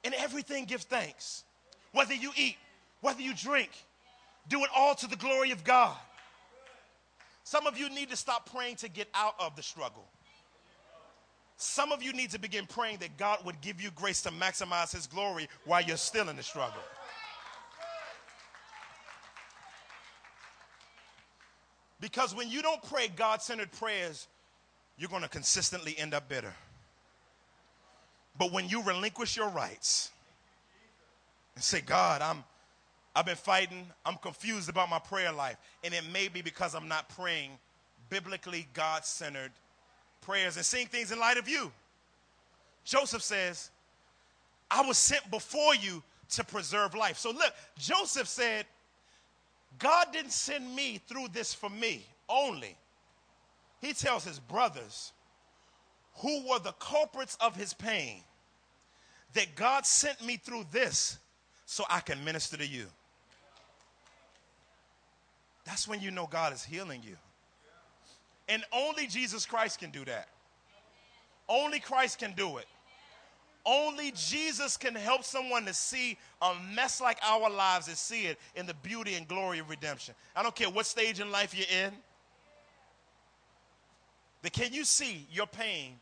[0.04, 1.44] In everything, give thanks.
[1.92, 2.58] Whether you eat,
[3.00, 3.70] whether you drink,
[4.50, 5.96] do it all to the glory of God.
[7.50, 10.04] Some of you need to stop praying to get out of the struggle.
[11.56, 14.94] Some of you need to begin praying that God would give you grace to maximize
[14.94, 16.80] His glory while you're still in the struggle.
[21.98, 24.28] Because when you don't pray God centered prayers,
[24.96, 26.54] you're going to consistently end up bitter.
[28.38, 30.12] But when you relinquish your rights
[31.56, 32.44] and say, God, I'm,
[33.20, 33.86] I've been fighting.
[34.06, 35.58] I'm confused about my prayer life.
[35.84, 37.50] And it may be because I'm not praying
[38.08, 39.52] biblically God centered
[40.22, 41.70] prayers and seeing things in light of you.
[42.82, 43.68] Joseph says,
[44.70, 47.18] I was sent before you to preserve life.
[47.18, 48.64] So look, Joseph said,
[49.78, 52.74] God didn't send me through this for me only.
[53.82, 55.12] He tells his brothers,
[56.14, 58.22] who were the culprits of his pain,
[59.34, 61.18] that God sent me through this
[61.66, 62.86] so I can minister to you.
[65.70, 67.16] That's when you know God is healing you.
[68.48, 70.26] And only Jesus Christ can do that.
[71.48, 72.66] Only Christ can do it.
[73.64, 78.40] Only Jesus can help someone to see a mess like our lives and see it
[78.56, 80.16] in the beauty and glory of redemption.
[80.34, 81.92] I don't care what stage in life you're in.
[84.42, 85.92] But can you see your pain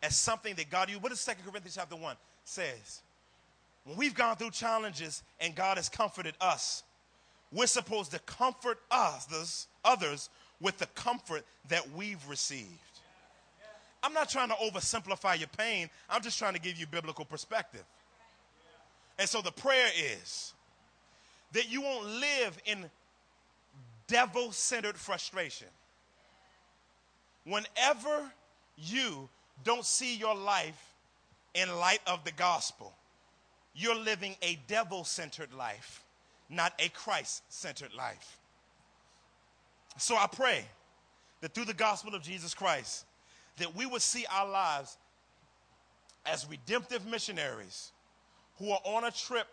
[0.00, 3.02] as something that God you what does 2 Corinthians chapter 1 says?
[3.84, 6.84] When we've gone through challenges and God has comforted us,
[7.52, 10.30] we're supposed to comfort others, others
[10.60, 12.68] with the comfort that we've received.
[14.02, 15.88] I'm not trying to oversimplify your pain.
[16.10, 17.84] I'm just trying to give you biblical perspective.
[19.18, 19.88] And so the prayer
[20.20, 20.54] is
[21.52, 22.90] that you won't live in
[24.06, 25.68] devil centered frustration.
[27.44, 28.32] Whenever
[28.76, 29.28] you
[29.64, 30.94] don't see your life
[31.54, 32.92] in light of the gospel,
[33.74, 36.01] you're living a devil centered life,
[36.52, 38.38] not a Christ centered life.
[39.98, 40.64] So I pray
[41.40, 43.04] that through the gospel of Jesus Christ,
[43.58, 44.96] that we would see our lives
[46.24, 47.92] as redemptive missionaries
[48.58, 49.46] who are on a trip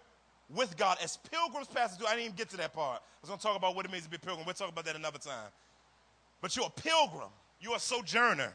[0.54, 2.08] with God as pilgrims pass through.
[2.08, 3.02] I didn't even get to that part.
[3.02, 4.46] I was going to talk about what it means to be a pilgrim.
[4.46, 5.50] We'll talk about that another time.
[6.42, 7.30] But you're a pilgrim.
[7.60, 8.54] You're a sojourner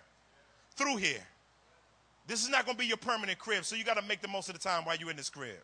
[0.76, 1.22] through here.
[2.26, 4.28] This is not going to be your permanent crib, so you got to make the
[4.28, 5.58] most of the time while you're in this crib.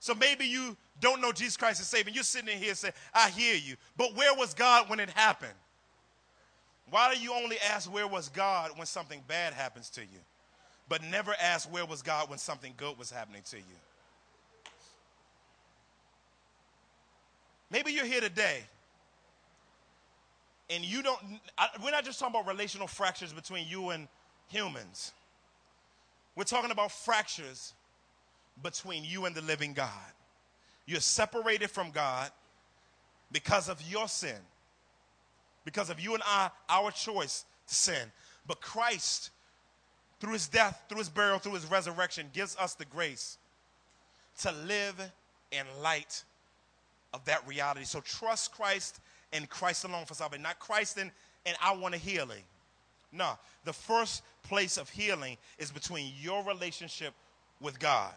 [0.00, 2.14] So maybe you don't know Jesus Christ is saving.
[2.14, 3.76] you're sitting in here saying, I hear you.
[3.96, 5.52] But where was God when it happened?
[6.90, 10.20] Why do you only ask where was God when something bad happens to you,
[10.88, 13.62] but never ask where was God when something good was happening to you?
[17.70, 18.62] Maybe you're here today
[20.70, 21.20] and you don't,
[21.56, 24.08] I, we're not just talking about relational fractures between you and
[24.48, 25.12] humans.
[26.36, 27.74] We're talking about fractures
[28.62, 29.90] between you and the living God.
[30.86, 32.30] You're separated from God
[33.30, 34.38] because of your sin,
[35.64, 38.10] because of you and I, our choice to sin.
[38.46, 39.30] But Christ,
[40.20, 43.38] through his death, through his burial, through his resurrection, gives us the grace
[44.40, 45.12] to live
[45.50, 46.24] in light
[47.12, 47.84] of that reality.
[47.84, 49.00] So trust Christ
[49.32, 51.10] and Christ alone for salvation, not Christ and,
[51.44, 52.42] and I want a healing.
[53.12, 57.14] No, the first place of healing is between your relationship
[57.60, 58.12] with God.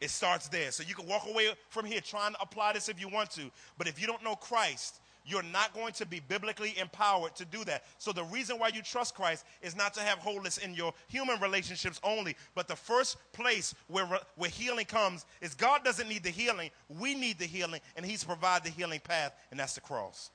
[0.00, 0.70] It starts there.
[0.70, 3.50] So you can walk away from here trying to apply this if you want to.
[3.78, 7.64] But if you don't know Christ, you're not going to be biblically empowered to do
[7.64, 7.84] that.
[7.98, 11.40] So the reason why you trust Christ is not to have wholeness in your human
[11.40, 16.30] relationships only, but the first place where, where healing comes is God doesn't need the
[16.30, 16.70] healing.
[16.88, 20.30] We need the healing, and He's provided the healing path, and that's the cross.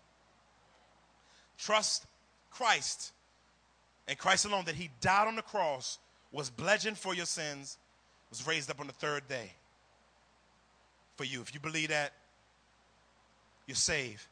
[1.57, 2.05] Trust
[2.49, 3.13] Christ
[4.07, 5.99] and Christ alone that He died on the cross,
[6.33, 7.77] was bludgeoned for your sins,
[8.31, 9.51] was raised up on the third day
[11.17, 11.41] for you.
[11.41, 12.13] If you believe that,
[13.67, 14.25] you're saved.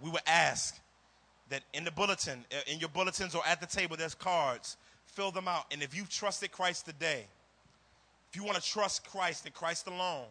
[0.00, 0.78] We would ask
[1.48, 4.76] that in the bulletin, uh, in your bulletins or at the table, there's cards.
[5.06, 5.64] Fill them out.
[5.72, 7.24] And if you've trusted Christ today,
[8.30, 10.26] if you want to trust Christ and Christ alone,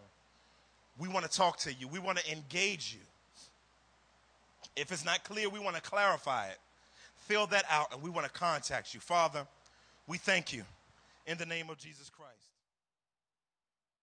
[0.98, 1.88] we want to talk to you.
[1.88, 3.02] We want to engage you.
[4.76, 6.58] If it's not clear, we want to clarify it.
[7.26, 9.00] Fill that out and we want to contact you.
[9.00, 9.46] Father,
[10.08, 10.64] we thank you
[11.26, 12.32] in the name of Jesus Christ.